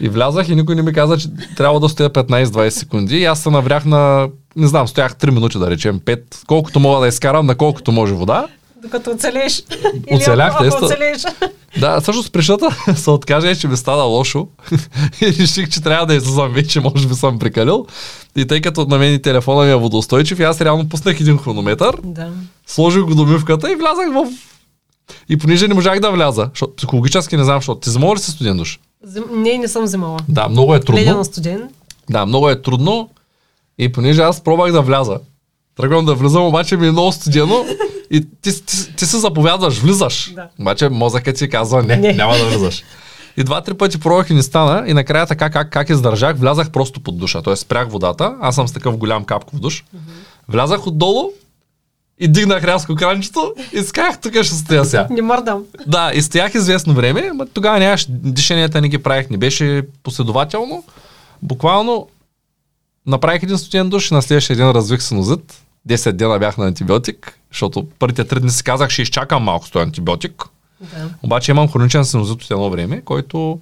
[0.00, 3.16] И влязах и никой не ми каза, че трябва да стоя 15-20 секунди.
[3.16, 7.00] И аз се наврях на, не знам, стоях 3 минути, да речем 5, колкото мога
[7.00, 8.46] да изкарам, на колкото може вода.
[8.82, 9.62] Докато оцелеш.
[10.12, 11.22] Оцелях, Или ако, оцелеш.
[11.80, 14.48] Да, също с пришата се откаже, че ми стана лошо.
[15.20, 17.86] и реших, че трябва да излизам вече, може би съм прекалил.
[18.36, 21.38] И тъй като на мен и телефона ми е водоустойчив, и аз реално пуснах един
[21.38, 22.30] хронометър, Да.
[22.66, 24.26] сложих го до мивката и влязах в...
[25.28, 28.30] И понеже не можах да вляза, защото психологически не знам, защото ти взимал ли си
[28.30, 28.80] студен душ?
[29.02, 29.24] Зим...
[29.32, 30.18] Не, не съм взимала.
[30.28, 31.00] Да, много е трудно.
[31.00, 31.68] Леден студен.
[32.10, 33.08] Да, много е трудно.
[33.78, 35.18] И понеже аз пробвах да вляза,
[35.76, 37.64] тръгвам да влизам, обаче ми е много студено
[38.10, 40.32] и ти, ти, ти се заповядваш, влизаш.
[40.34, 40.48] Да.
[40.60, 42.12] Обаче мозъкът ти казва, не, Не.
[42.12, 42.84] няма да влизаш.
[43.36, 47.00] И два-три пъти пробвах и не стана и накрая така как, как издържах, влязах просто
[47.00, 47.42] под душа.
[47.42, 47.56] Т.е.
[47.56, 49.84] спрях водата, аз съм с такъв голям капков душ.
[50.48, 51.30] Влязах отдолу
[52.18, 55.06] и дигнах рязко кранчето и сках, тук ще стоя сега.
[55.10, 55.62] Не мърдам.
[55.86, 60.84] Да, и стоях известно време, но тогава нямаш, дишанията не ги правих, не беше последователно.
[61.42, 62.08] Буквално
[63.06, 65.54] направих един студен душ и на следващия ден развих синозит.
[65.88, 69.70] 10 дена бях на антибиотик, защото първите 3 дни си казах, ще изчакам малко с
[69.70, 70.44] този антибиотик.
[70.80, 71.10] Да.
[71.22, 73.60] Обаче имам хроничен синозит от едно време, който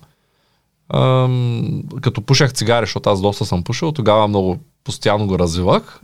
[0.95, 6.01] ам, като пушах цигари, защото аз доста съм пушил, тогава много постоянно го развивах.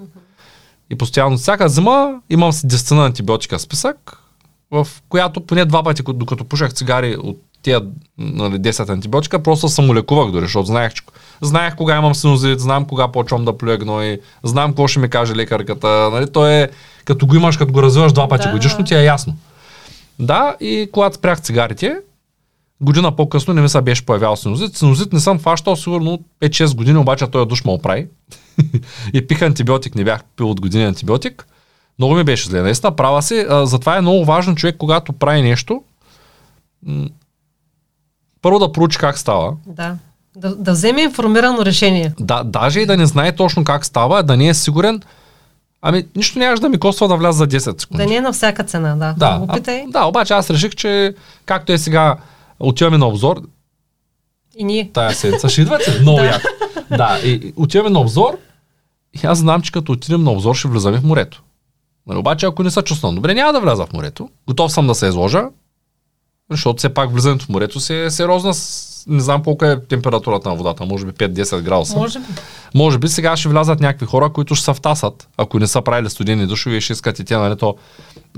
[0.91, 4.19] И постоянно всяка зима имам си 10 на антибиотика списък,
[4.71, 7.81] в която поне два пъти, докато пушах цигари от тия
[8.19, 11.03] нали, 10 антибиотика, просто съм лекувах дори, защото знаех, че,
[11.41, 15.37] знаех кога имам синозит, знам кога почвам да плюя гной, знам какво ще ми каже
[15.37, 16.11] лекарката.
[16.13, 16.71] Нали, то е,
[17.05, 18.53] като го имаш, като го развиваш два пъти Да.
[18.53, 19.37] годишно, ти е ясно.
[20.19, 21.97] Да, и когато спрях цигарите,
[22.81, 24.77] година по-късно не ми се беше появял синозит.
[24.77, 28.07] Синозит не съм фащал сигурно 5-6 години, обаче той душ ме оправи.
[29.13, 31.47] и пих антибиотик, не бях пил от години антибиотик.
[31.99, 32.63] Много ми беше зле.
[32.63, 33.47] Наистина, права си.
[33.49, 35.83] А, затова е много важно човек, когато прави нещо,
[38.43, 39.53] първо да проучи как става.
[39.67, 39.97] Да.
[40.37, 42.15] Да, да вземе информирано решение.
[42.21, 45.03] Да, даже и да не знае точно как става, да не е сигурен.
[45.83, 48.03] Ами, нищо нямаш да ми коства да вляза за 10 секунди.
[48.03, 49.15] Да не е на всяка цена, да.
[49.19, 49.81] Да, Опитай.
[49.81, 51.15] а, да, обаче аз реших, че
[51.45, 52.17] както е сега,
[52.61, 53.43] отиваме на обзор,
[54.57, 54.91] И ние.
[54.93, 55.99] тая седмица ще идвате.
[56.01, 56.25] Много Да.
[56.25, 56.49] яко.
[56.91, 58.39] Да, и, и отиваме на обзор
[59.15, 61.43] и аз знам, че като отидем на обзор ще влизаме в морето.
[62.07, 64.29] Нали, обаче ако не се чувствам добре, няма да вляза в морето.
[64.49, 65.45] Готов съм да се изложа,
[66.51, 68.53] защото все пак влизането в морето си е сериозна.
[69.07, 71.97] Не знам колко е температурата на водата, може би 5-10 градуса.
[71.97, 72.27] Може би.
[72.75, 76.11] Може би сега ще влязат някакви хора, които ще се втасат, ако не са правили
[76.11, 77.77] студени душови и ще искат и те, нали, то...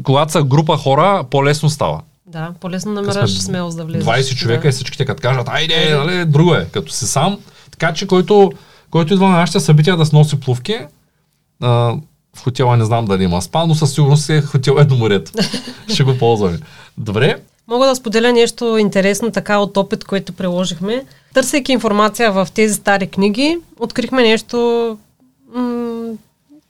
[0.02, 2.00] Когато са група хора, по-лесно става.
[2.26, 4.04] Да, по-лесно намираш сме смелост да влезеш.
[4.04, 4.68] 20 човека да.
[4.68, 7.38] и всичките като кажат, айде, нали, друго е, като си сам.
[7.70, 8.52] Така че който,
[8.90, 10.78] който идва на нашите събития да се носи плувки,
[11.62, 11.68] а,
[12.36, 15.32] в хотела не знам дали има спа, но със сигурност е хотел е до морето.
[15.94, 16.58] Ще го ползваме.
[16.98, 17.36] Добре,
[17.68, 21.04] Мога да споделя нещо интересно така от опит, което приложихме.
[21.34, 24.98] Търсейки информация в тези стари книги, открихме нещо
[25.54, 26.12] м-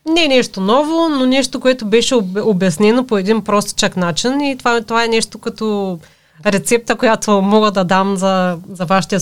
[0.08, 4.80] не нещо ново, но нещо, което беше об- обяснено по един простичък начин и това,
[4.80, 5.98] това е нещо като
[6.46, 9.18] рецепта, която мога да дам за, за вашите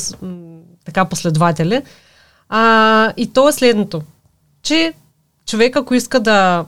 [0.84, 1.82] така последователи.
[2.48, 4.02] А, и то е следното,
[4.62, 4.92] че
[5.46, 6.64] човек, ако иска да,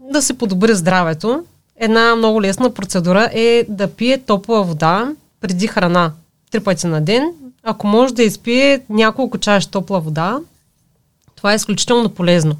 [0.00, 1.44] да си подобри здравето,
[1.80, 6.12] една много лесна процедура е да пие топла вода преди храна.
[6.50, 7.32] Три пъти на ден.
[7.62, 10.38] Ако може да изпие няколко чаши топла вода,
[11.36, 12.54] това е изключително полезно.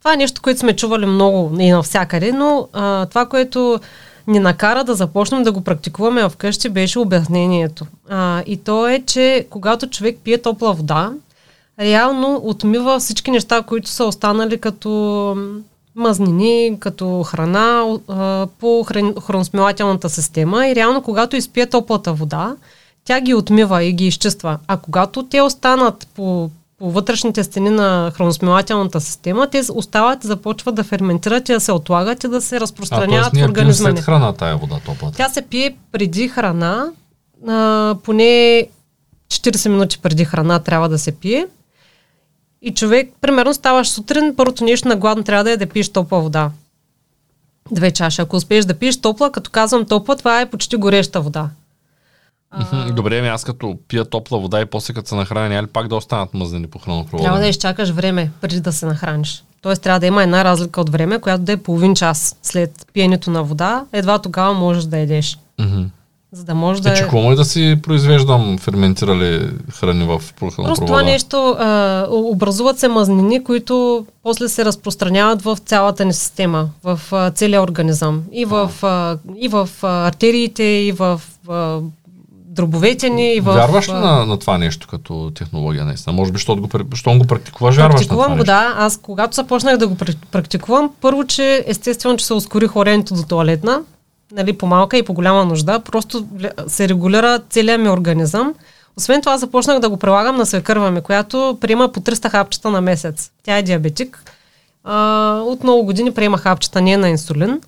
[0.00, 3.80] Това е нещо, което сме чували много и навсякъде, но а, това, което
[4.26, 7.86] ни накара да започнем да го практикуваме вкъщи, беше обяснението.
[8.08, 11.12] А, и то е, че когато човек пие топла вода,
[11.80, 15.36] реално отмива всички неща, които са останали като
[15.96, 22.56] м, мазнини, като храна а, по хран, храносмилателната система и реално когато изпие топлата вода,
[23.04, 24.58] тя ги отмива и ги изчиства.
[24.66, 30.74] А когато те останат по, по вътрешните стени на храносмилателната система, те остават и започват
[30.74, 34.00] да ферментират и да се отлагат и да се а разпространяват ние в организма след
[34.00, 35.16] храна тая вода топлата.
[35.16, 36.86] Тя се пие преди храна,
[37.48, 38.66] а, поне
[39.28, 41.46] 40 минути преди храна трябва да се пие.
[42.66, 46.20] И човек, примерно, ставаш сутрин, първото нещо на гладно трябва да е да пиеш топла
[46.20, 46.50] вода.
[47.70, 48.20] две чаши.
[48.20, 51.50] Ако успееш да пиеш топла, като казвам топла, това е почти гореща вода.
[52.50, 52.92] А...
[52.92, 55.88] Добре, ами аз като пия топла вода и после като се нахраня, няма ли пак
[55.88, 57.24] да останат мъзнени по хранопровода?
[57.24, 59.44] Трябва да изчакаш време преди да се нахраниш.
[59.60, 63.30] Тоест трябва да има една разлика от време, която да е половин час след пиенето
[63.30, 63.84] на вода.
[63.92, 65.38] Едва тогава можеш да едеш.
[65.60, 65.86] Mm-hmm.
[66.34, 66.92] За да може да.
[66.92, 70.64] Е, че хубаво е да си произвеждам ферментирали храни в хранопровода.
[70.64, 76.68] Просто това нещо, а, образуват се мазнини, които после се разпространяват в цялата ни система,
[76.84, 78.22] в а, целия организъм.
[78.32, 81.80] И в, а, и в а, артериите, и в а,
[82.54, 83.34] дробовете ни.
[83.34, 86.12] И в, вярваш ли на, на това нещо като технология наистина?
[86.12, 88.74] Може би, защото го, щом го практикуваш, вярваш Практикувам на това го, да.
[88.78, 89.96] Аз когато започнах да го
[90.30, 93.80] практикувам, първо, че естествено, че се ускори хоренето до туалетна,
[94.32, 96.26] нали, по малка и по голяма нужда, просто
[96.66, 98.54] се регулира целият ми организъм.
[98.96, 102.80] Освен това започнах да го прилагам на свекърва ми, която приема по 300 хапчета на
[102.80, 103.30] месец.
[103.42, 104.22] Тя е диабетик.
[104.84, 107.60] А, от много години приема хапчета, не на инсулин.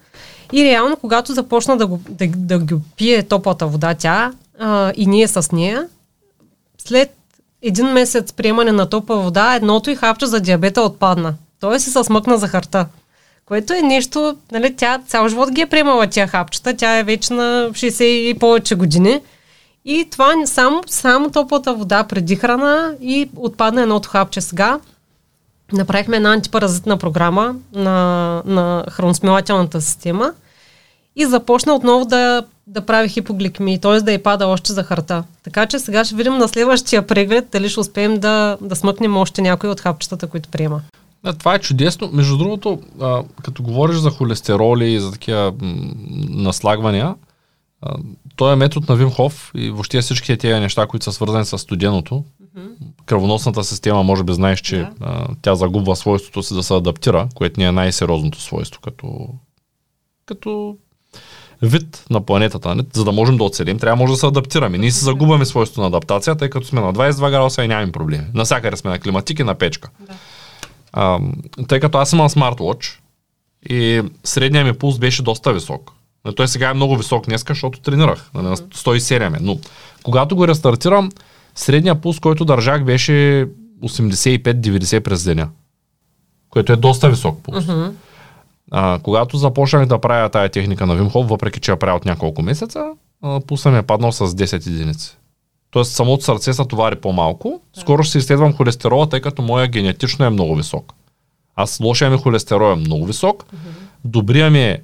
[0.53, 5.07] И реално, когато започна да, го, да, да ги пие топлата вода тя а, и
[5.07, 5.89] ние с нея,
[6.79, 7.17] след
[7.63, 11.35] един месец приемане на топла вода, едното и хапче за диабета отпадна.
[11.61, 12.87] Той се смъкна захарта.
[13.47, 17.33] Което е нещо, нали, тя цял живот ги е приемала тя хапчета, тя е вече
[17.33, 19.21] на 60 и повече години.
[19.85, 24.81] И това само, само топлата вода преди храна и отпадна едното хапче сега.
[25.73, 30.33] Направихме една антипаразитна програма на, на храносмилателната система
[31.17, 34.01] и започна отново да, да прави хипогликемия, т.е.
[34.01, 35.25] да й пада още захарта.
[35.43, 39.43] Така че сега ще видим на следващия преглед дали ще успеем да, да смъкнем още
[39.43, 40.81] някои от хапчетата, които приема.
[41.27, 42.11] Да, това е чудесно.
[42.13, 45.75] Между другото, а, като говориш за холестероли и за такива м-
[46.29, 47.15] наслагвания,
[47.83, 47.95] а,
[48.37, 52.15] той е метод на Вимхов и въобще всички тези неща, които са свързани с студеното.
[52.15, 52.69] Mm-hmm.
[53.07, 54.91] Кръвоносната система, може би знаеш, че yeah.
[55.01, 59.29] а, тя загубва свойството си да се адаптира, което ни е най-сериозното свойство като,
[60.27, 60.77] като
[61.63, 62.75] вид на планетата.
[62.75, 62.83] Не?
[62.93, 64.79] За да можем да оцелим, трябва може да се адаптираме.
[64.79, 68.25] Ние се загубваме свойството на адаптация, тъй като сме на 22 градуса и нямаме проблеми.
[68.35, 69.91] Насякъде сме на климатик и на печка.
[70.01, 70.15] Да.
[70.97, 71.19] А,
[71.69, 73.01] тъй като аз имам смарт-вотч
[73.69, 75.93] и средният ми пулс беше доста висок.
[76.37, 78.31] Той сега е много висок днес, защото тренирах.
[78.35, 79.39] На 107 е.
[79.41, 79.59] Но
[80.03, 81.11] когато го рестартирам,
[81.55, 83.49] средният пулс, който държах, беше
[83.83, 85.49] 85-90 през деня.
[86.51, 87.65] Което е доста висок пулс.
[87.65, 87.93] Uh-huh.
[88.71, 92.43] А, когато започнах да правя тая техника на Вимхов, въпреки че я правя от няколко
[92.43, 92.85] месеца,
[93.47, 95.17] пулсът ми е паднал с 10 единици.
[95.77, 97.61] Тоест самото сърце се товари по-малко.
[97.81, 100.93] Скоро ще се изследвам холестерола, тъй като моя генетично е много висок.
[101.57, 103.45] Аз лошия ми холестерол е много висок,
[104.05, 104.81] добрия ми е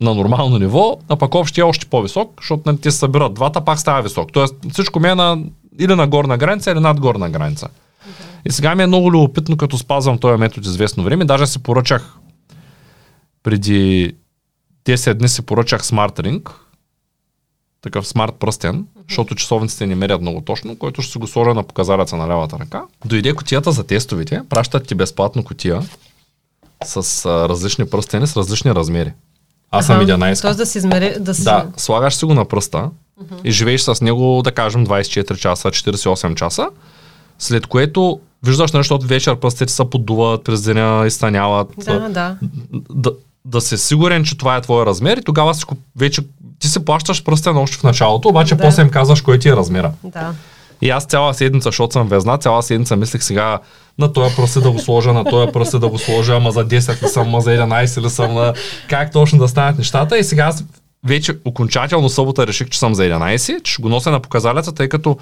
[0.00, 3.64] на нормално ниво, а пък общия е още по-висок, защото нали, те се събират двата,
[3.64, 4.32] пак става висок.
[4.32, 5.38] Тоест всичко ми е на,
[5.78, 7.66] или на горна граница, или над горна граница.
[7.66, 8.48] Okay.
[8.48, 11.24] И сега ми е много любопитно, като спазвам този метод известно време.
[11.24, 12.16] Даже си поръчах
[13.42, 14.12] преди
[14.84, 16.50] 10 дни си поръчах Smart Ring,
[17.80, 18.86] такъв смарт пръстен.
[19.10, 22.58] Защото часовниците не мерят много точно, който ще си го сложа на показалеца на лявата
[22.58, 22.82] ръка.
[23.04, 25.82] Дойде котията за тестовите, пращат ти безплатно котия
[26.84, 29.12] с а, различни пръстени, с различни размери.
[29.70, 30.42] Аз съм 11.
[30.42, 31.44] Тоест да си измери, да си...
[31.44, 33.40] Да, слагаш си го на пръста mm-hmm.
[33.44, 36.68] и живееш с него, да кажем, 24 часа, 48 часа,
[37.38, 41.68] след което виждаш нещо, от вечер пръстите се подуват, през деня изстаняват.
[41.78, 42.36] Да, да.
[42.90, 43.12] да
[43.44, 45.64] да си сигурен, че това е твоя размер и тогава си
[45.96, 46.22] вече
[46.60, 48.62] ти се плащаш пръстен още в началото, обаче да.
[48.62, 49.92] после им казваш кой ти е размера.
[50.04, 50.32] Да.
[50.82, 53.58] И аз цяла седмица, защото съм везна, цяла седмица мислех сега
[53.98, 57.02] на този пръст да го сложа, на този пръст да го сложа, ама за 10
[57.02, 58.54] ли съм, ама за 11 ли съм, на
[58.88, 60.18] как точно да станат нещата.
[60.18, 60.64] И сега аз
[61.04, 64.88] вече окончателно събота реших, че съм за 11, че ще го нося на показалеца, тъй
[64.88, 65.16] като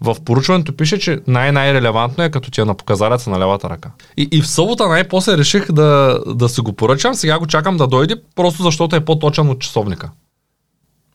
[0.00, 3.90] в поручването пише, че най-най-релевантно е като ти е на показалеца на левата ръка.
[4.16, 7.86] И, и в събота най-после реших да, да си го поръчам, сега го чакам да
[7.86, 10.10] дойде, просто защото е по-точен от часовника.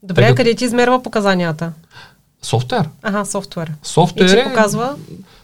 [0.07, 1.73] Добре, Тъй, къде ти измерва показанията?
[2.41, 2.89] Софтуер.
[3.03, 3.71] Ага, софтуер.
[3.84, 4.95] Софтуер и че показва?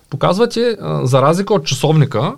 [0.09, 2.35] Показва ти, за разлика от часовника,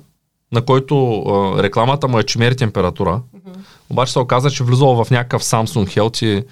[0.51, 3.57] на който а, рекламата му е, че мери температура, uh-huh.
[3.89, 6.43] обаче се оказа, че влизал в някакъв Samsung Health и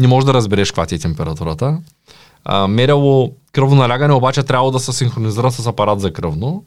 [0.00, 1.78] не можеш да разбереш каква ти е температурата.
[2.44, 6.64] А, меряло кръвоналягане, обаче трябва да се синхронизира с апарат за кръвно.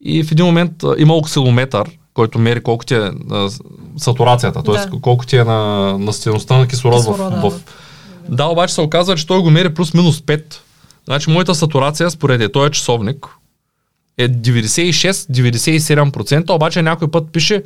[0.00, 3.50] И в един момент а, има оксилометър, който мери колко ти е а,
[3.96, 4.74] сатурацията, т.е.
[4.74, 4.90] Да.
[5.00, 7.60] колко ти е на, на стеността на кислород, кислород в, в...
[8.28, 10.54] Да, обаче се оказва, че той го мери плюс-минус 5.
[11.04, 13.26] Значи моята сатурация, според е, той е часовник,
[14.18, 17.62] е 96-97%, обаче някой път пише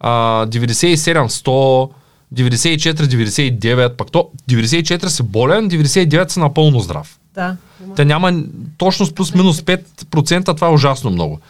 [0.00, 1.90] а, 97, 100,
[2.34, 7.18] 94, 99, пак то 94 си болен, 99 си напълно здрав.
[7.34, 7.56] Да.
[7.96, 8.42] Те няма
[8.78, 11.40] точно с плюс-минус 5%, това е ужасно много.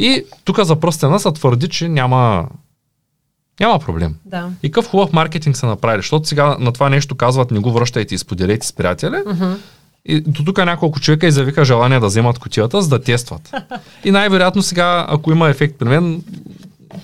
[0.00, 2.46] И тук за пръстена се твърди, че няма
[3.60, 4.16] Няма проблем.
[4.24, 4.48] Да.
[4.62, 8.14] И какъв хубав маркетинг са направили, защото сега на това нещо казват не го връщайте
[8.14, 9.16] и споделете с приятели.
[10.04, 13.50] И до тук няколко човека изявиха желание да вземат котията, за да тестват.
[14.04, 16.22] И най-вероятно сега, ако има ефект при мен,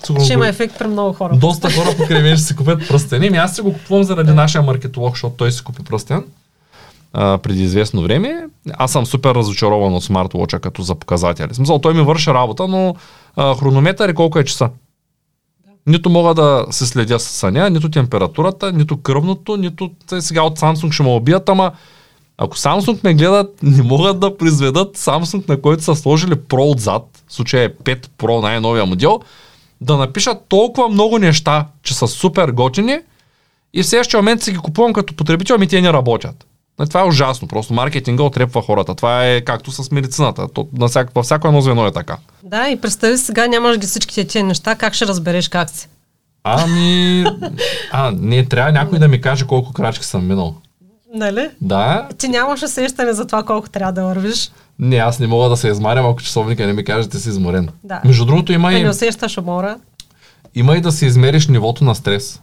[0.04, 1.36] сигурно Ще има ефект при много хора.
[1.36, 3.26] доста хора покрай мен ще си купят пръстени.
[3.26, 6.24] Ами аз си го купувам заради нашия маркетолог, защото той си купи пръстен
[7.18, 8.46] а, преди известно време.
[8.72, 11.54] Аз съм супер разочарован от смарт-вотча като за показатели.
[11.54, 12.94] Смисъл, той ми върши работа, но
[13.36, 14.70] а, хронометър и колко е часа.
[15.86, 19.90] Нито мога да се следя с съня, нито температурата, нито кръвното, нито
[20.20, 21.72] сега от Samsung ще ме убият, ама
[22.38, 27.22] ако Samsung ме гледат, не могат да произведат Samsung, на който са сложили Pro отзад,
[27.28, 29.20] в случая е 5 Pro, най-новия модел,
[29.80, 32.98] да напишат толкова много неща, че са супер готини
[33.74, 36.46] и в следващия момент си ги купувам като потребител, ами те не работят.
[36.84, 38.94] Това е ужасно, просто маркетинга отрепва хората.
[38.94, 40.48] Това е както с медицината.
[40.48, 42.16] То, на всяко, във всяко едно звено е така.
[42.42, 45.88] Да, и представи сега нямаш ги всичките тия неща, как ще разбереш как си?
[46.44, 47.24] Ами,
[47.92, 50.54] а, не, трябва някой да ми каже колко крачки съм минал.
[51.14, 51.50] Нали?
[51.60, 54.50] Да, Ти нямаш усещане за това колко трябва да вървиш.
[54.78, 57.68] не, аз не мога да се измарям, ако часовника не ми каже, ти си изморен.
[57.84, 58.00] Да.
[58.04, 59.76] Между другото, има Да и, не усещаш умора.
[60.54, 62.40] има и да си измериш нивото на стрес.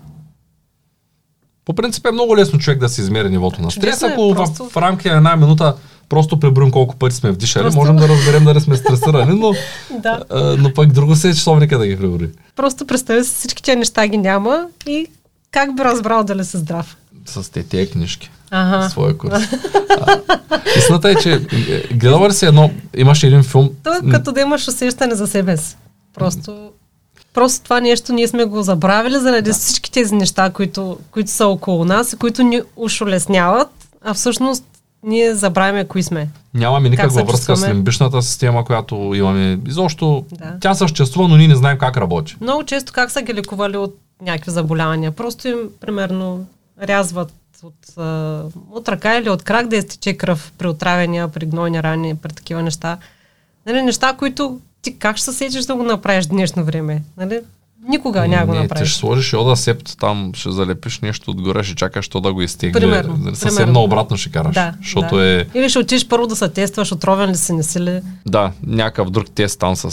[1.65, 3.84] По принцип е много лесно човек да си измери нивото на стрес.
[3.85, 5.76] Чудесно е, Ако просто- в, в рамките на една минута
[6.10, 9.53] просто преброим колко пъти сме вдишали, Просто- можем да разберем дали сме стресирани, но,
[9.99, 10.19] Да.
[10.31, 12.30] а, но пък друго се е часовника да ги преброи.
[12.56, 15.07] Просто представи си, всички тия неща ги няма и
[15.52, 16.98] как би разбрал дали си здрав?
[17.26, 18.31] С те тия книжки.
[18.52, 18.90] Ага.
[18.90, 19.34] Своя курс.
[20.02, 20.19] А,
[20.77, 21.40] Истината е, че е,
[21.88, 25.57] гледала ли си едно, имаше един филм, То е като да имаш усещане за себе
[25.57, 25.77] си.
[26.14, 26.69] Просто,
[27.34, 29.53] просто това нещо ние сме го забравили заради да.
[29.53, 33.69] всички тези неща, които, които са около нас и които ни ушолесняват,
[34.01, 34.65] а всъщност
[35.03, 36.30] ние забравяме кои сме.
[36.53, 39.60] Нямаме никаква връзка с лимбичната система, която имаме.
[39.68, 40.57] Изобщо Да.
[40.61, 42.35] тя съществува, но ние не знаем как работи.
[42.41, 45.11] Много често как са ги лекували от някакви заболявания.
[45.11, 46.45] Просто им, примерно,
[46.81, 47.34] рязват
[47.64, 47.97] от,
[48.72, 52.61] от ръка или от крак да изтече кръв при отравяния, при гнойни рани, при такива
[52.61, 52.97] неща.
[53.65, 57.03] Нали, неща, които ти как ще се сетиш да го направиш в днешно време?
[57.18, 57.39] Нали?
[57.89, 58.89] Никога няма го не, ти направиш.
[58.89, 62.80] ще сложиш йода септ, там ще залепиш нещо отгоре, ще чакаш то да го изтегне.
[62.81, 63.73] Примерно, Нали, Съвсем примерно.
[63.73, 64.53] наобратно ще караш.
[64.53, 65.26] Да, защото да.
[65.41, 68.01] е, Или ще отидеш първо да се тестваш, отровен ли си, не си ли.
[68.26, 69.85] да, някакъв друг тест там с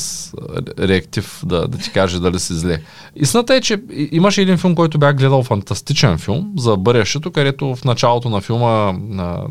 [0.78, 2.82] а, реактив да, да ти каже дали си зле.
[3.16, 7.84] Истината е, че имаше един филм, който бях гледал, фантастичен филм за бъдещето, където в
[7.84, 9.42] началото на филма а,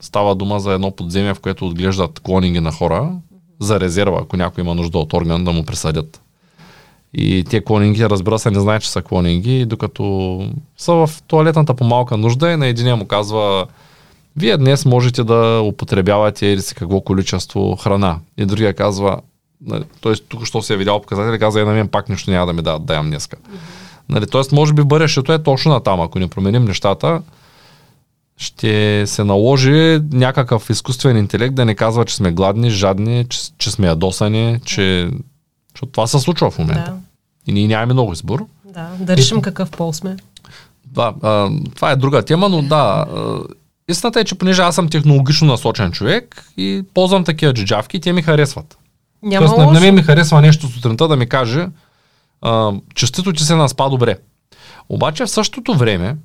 [0.00, 3.12] става дума за едно подземие, в което отглеждат клонинги на хора
[3.64, 6.20] за резерва, ако някой има нужда от орган да му присъдят.
[7.14, 10.04] И те клонинги, разбира се, не знаят, че са клонинги, докато
[10.78, 13.66] са в туалетната по малка нужда и на единия му казва
[14.36, 18.18] вие днес можете да употребявате или си какво количество храна.
[18.38, 19.20] И другия казва,
[19.66, 20.12] нали, т.е.
[20.14, 22.62] тук що се е видял показатели, казва, е на мен пак нищо няма да ми
[22.62, 23.36] дадат да ям днеска.
[24.08, 24.42] Нали, т.е.
[24.52, 26.00] може би бъдещето е точно на там.
[26.00, 27.22] Ако не променим нещата,
[28.36, 33.70] ще се наложи някакъв изкуствен интелект да не казва, че сме гладни, жадни, че, че
[33.70, 35.10] сме ядосани, че...
[35.74, 36.90] Защото това се случва в момента.
[36.90, 36.96] Да,
[37.46, 38.46] И ние нямаме много избор.
[38.64, 38.88] да.
[39.00, 40.16] Да решим какъв пол сме.
[40.86, 43.06] Да, а, това е друга тема, но да.
[43.16, 43.38] А,
[43.88, 48.22] истината е, че понеже аз съм технологично насочен човек и ползвам такива джиджавки, те ми
[48.22, 48.78] харесват.
[49.22, 51.66] Няма Тоест, на, на мен ми харесва нещо сутринта да ми каже,
[52.42, 54.16] а, честито, че се наспа добре.
[54.88, 56.16] Обаче в същото време,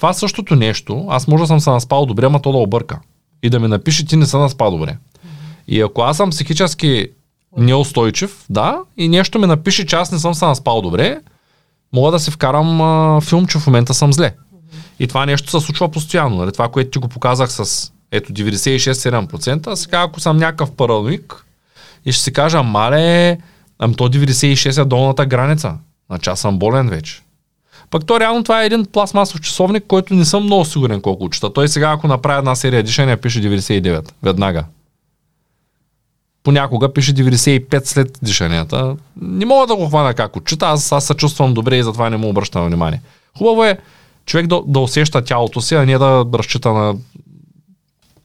[0.00, 2.98] това същото нещо, аз може да съм се наспал добре, ама то да обърка.
[3.42, 4.96] И да ми напише, ти не се наспа добре.
[5.68, 7.06] И ако аз съм психически
[7.56, 11.20] неустойчив, да, и нещо ми напише, че аз не съм се наспал добре,
[11.92, 14.34] мога да си вкарам а, филм, че в момента съм зле.
[14.98, 16.36] И това нещо се случва постоянно.
[16.36, 16.52] Нали?
[16.52, 21.44] Това, което ти го показах с ето 96-7%, а сега ако съм някакъв параноик
[22.04, 23.38] и ще си кажа, мале,
[23.78, 25.74] ами то 96 е долната граница.
[26.10, 27.22] Значи аз съм болен вече.
[27.90, 31.52] Пък то реално това е един пластмасов часовник, който не съм много сигурен колко чета.
[31.52, 34.10] Той сега, ако направи една серия дишания, пише 99.
[34.22, 34.64] Веднага.
[36.42, 38.96] Понякога пише 95 след дишанията.
[39.20, 42.16] Не мога да го хвана как отчита, аз, аз се чувствам добре и затова не
[42.16, 43.00] му обръщам внимание.
[43.38, 43.78] Хубаво е
[44.26, 46.94] човек да, да усеща тялото си, а не да разчита на...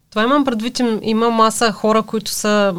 [0.09, 2.75] Това имам предвид, им- има маса хора, които са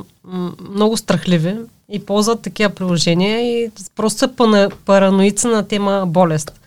[0.71, 1.55] много страхливи
[1.93, 6.61] и ползват такива приложения и просто са параноици на тема болест.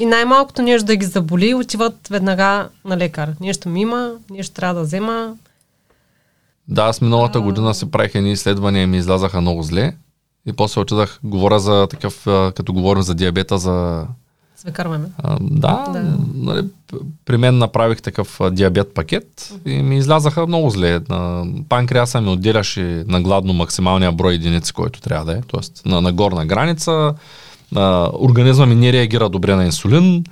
[0.00, 3.34] И най-малкото нещо да ги заболи, отиват веднага на лекар.
[3.40, 5.34] Нещо ми има, нещо трябва да взема.
[6.68, 9.96] Да, аз миналата година си правих едни изследвания и ми излязаха много зле.
[10.46, 14.06] И после отидах, говоря за такъв, а, като говорим за диабета, за
[14.56, 15.08] Свекарваме.
[15.18, 16.16] А, да, Да.
[16.34, 16.68] Нали,
[17.24, 21.00] при мен направих такъв а, диабет пакет и ми излязаха много зле.
[21.08, 25.88] На панкреаса ми отделяше на гладно максималния брой единици, който трябва да е, т.е.
[25.88, 27.14] на, на горна граница.
[27.74, 30.24] А, организма ми не реагира добре на инсулин.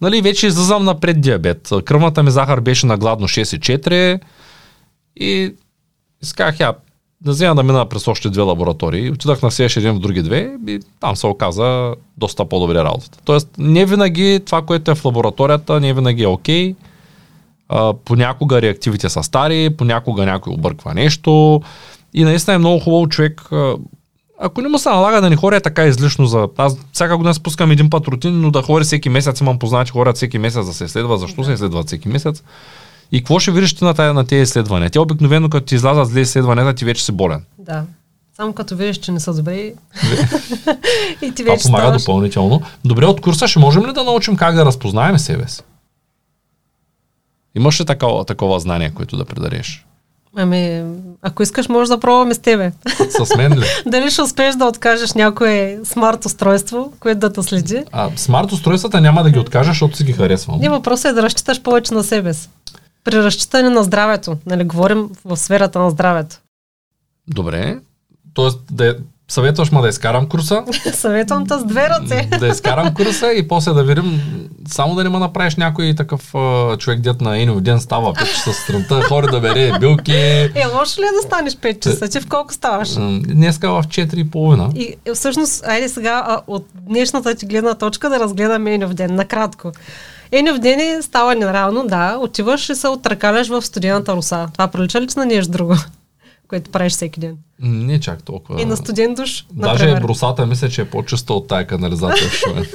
[0.00, 1.68] Нали, вече излизам на преддиабет.
[1.84, 4.20] Кръвната ми захар беше на гладно 6,4
[5.16, 5.54] и
[6.22, 6.74] исках я
[7.20, 9.10] да взема да мина през още две лаборатории.
[9.10, 13.18] Отидах на следващия ден в други две и там се оказа доста по-добре работата.
[13.24, 16.74] Тоест, не винаги това, което е в лабораторията, не винаги е окей.
[16.74, 17.96] Okay.
[18.04, 21.62] понякога реактивите са стари, понякога някой обърква нещо.
[22.14, 23.48] И наистина е много хубаво човек,
[24.40, 26.48] ако не му се налага да не хори е така излишно за...
[26.56, 30.16] Аз всяка година спускам един път рутин, но да хори всеки месец, имам познати хората
[30.16, 31.16] всеки месец да се изследва.
[31.16, 32.42] Защо се изследват всеки месец?
[33.12, 34.90] И какво ще видиш ти на, тая, на тези изследвания?
[34.90, 37.44] Те обикновено, като ти излязат зле изследванията, ти вече си болен.
[37.58, 37.84] Да.
[38.36, 39.56] Само като видиш, че не са добре
[41.22, 42.02] и ти вече Това помага ставаш...
[42.02, 42.62] допълнително.
[42.84, 45.62] Добре, от курса ще можем ли да научим как да разпознаем себе си?
[47.54, 49.86] Имаш ли такова, такова знание, което да предареш?
[50.40, 50.84] Ами,
[51.22, 52.72] ако искаш, може да пробваме с тебе.
[53.10, 53.64] С мен ли?
[53.86, 57.84] Дали ще успееш да откажеш някое смарт устройство, което да те следи?
[57.92, 60.60] А, смарт устройствата няма да ги откажеш, защото си ги харесвам.
[60.60, 62.48] Не, въпросът е да разчиташ повече на себе си.
[63.04, 64.36] При разчитане на здравето.
[64.46, 66.36] Нали, говорим в сферата на здравето.
[67.28, 67.78] Добре.
[68.34, 68.96] Тоест, да,
[69.30, 70.64] Съветваш ма да изкарам курса.
[70.92, 72.28] Съветвам те с две ръце.
[72.38, 74.20] да изкарам курса и после да видим,
[74.68, 78.24] само да не ме направиш някой такъв а, човек, дет на един ден става 5
[78.24, 80.12] часа сутринта, хора да бере билки.
[80.12, 82.08] Е, лошо ли е да станеш 5 часа?
[82.08, 82.94] Ти в колко ставаш?
[83.28, 84.74] Днеска в 4.30.
[84.74, 89.14] И е, всъщност, айде сега а, от днешната ти гледна точка да разгледаме Енов ден,
[89.14, 89.72] накратко.
[90.32, 94.48] Енов ден е става нерално, да, отиваш и се отракаляш в студената руса.
[94.52, 95.74] Това прилича ли, на нещо друго?
[96.48, 97.36] Което правиш всеки ден.
[97.60, 98.62] Не чак толкова.
[98.62, 100.02] И на студент душ, Даже например.
[100.02, 102.66] брусата мисля, че е по-чиста от тая канализация в Шумен.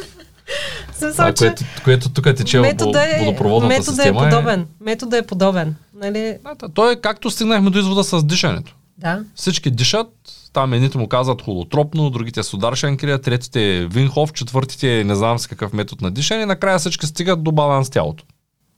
[1.17, 4.27] а, което, което тук тече метода е, водопроводната метода е система.
[4.27, 4.59] Е подобен.
[4.61, 4.65] Е...
[4.83, 5.75] Метода е подобен.
[5.95, 6.37] Нали?
[6.43, 8.75] Да, то е както стигнахме до извода с дишането.
[8.97, 9.23] Да.
[9.35, 10.07] Всички дишат,
[10.53, 15.73] там едните му казват холотропно, другите судар шенкрия, третите винхов, четвъртите не знам с какъв
[15.73, 18.23] метод на дишане, накрая всички стигат до баланс тялото.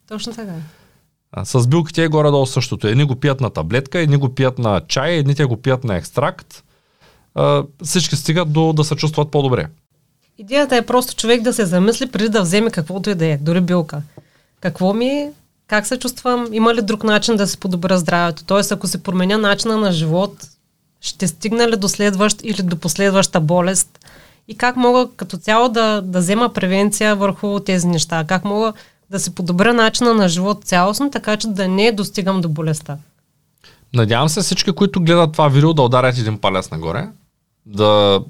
[0.07, 0.53] Точно така.
[1.43, 2.87] С билките е горе-долу същото.
[2.87, 6.63] Едни го пият на таблетка, едни го пият на чай, едните го пият на екстракт.
[7.83, 9.67] всички стигат до да се чувстват по-добре.
[10.37, 13.61] Идеята е просто човек да се замисли преди да вземе каквото и да е, дори
[13.61, 14.01] билка.
[14.59, 15.31] Какво ми е,
[15.67, 18.43] как се чувствам, има ли друг начин да се подобря здравето?
[18.43, 20.47] Тоест, ако се променя начина на живот,
[21.01, 23.99] ще стигна ли до следващ или до последваща болест?
[24.47, 28.25] И как мога като цяло да, да взема превенция върху тези неща?
[28.27, 28.73] Как мога
[29.11, 32.97] да се подобря начина на живот цялостно, така че да не достигам до болестта.
[33.93, 37.07] Надявам се всички, които гледат това видео, да ударят един палец нагоре,
[37.65, 38.21] да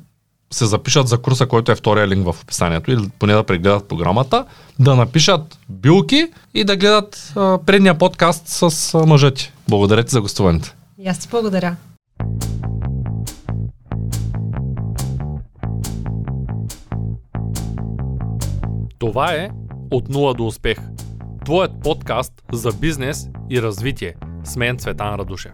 [0.53, 4.45] се запишат за курса, който е втория линк в описанието, или поне да прегледат програмата,
[4.79, 9.53] да напишат билки и да гледат а, предния подкаст с а, мъжете.
[9.69, 10.73] Благодаря ти за гостуването.
[10.99, 11.75] И аз ти благодаря.
[18.99, 19.49] Това е
[19.91, 20.79] от нула до успех.
[21.45, 24.15] Твоят подкаст за бизнес и развитие.
[24.43, 25.53] С мен Цветан Радушев.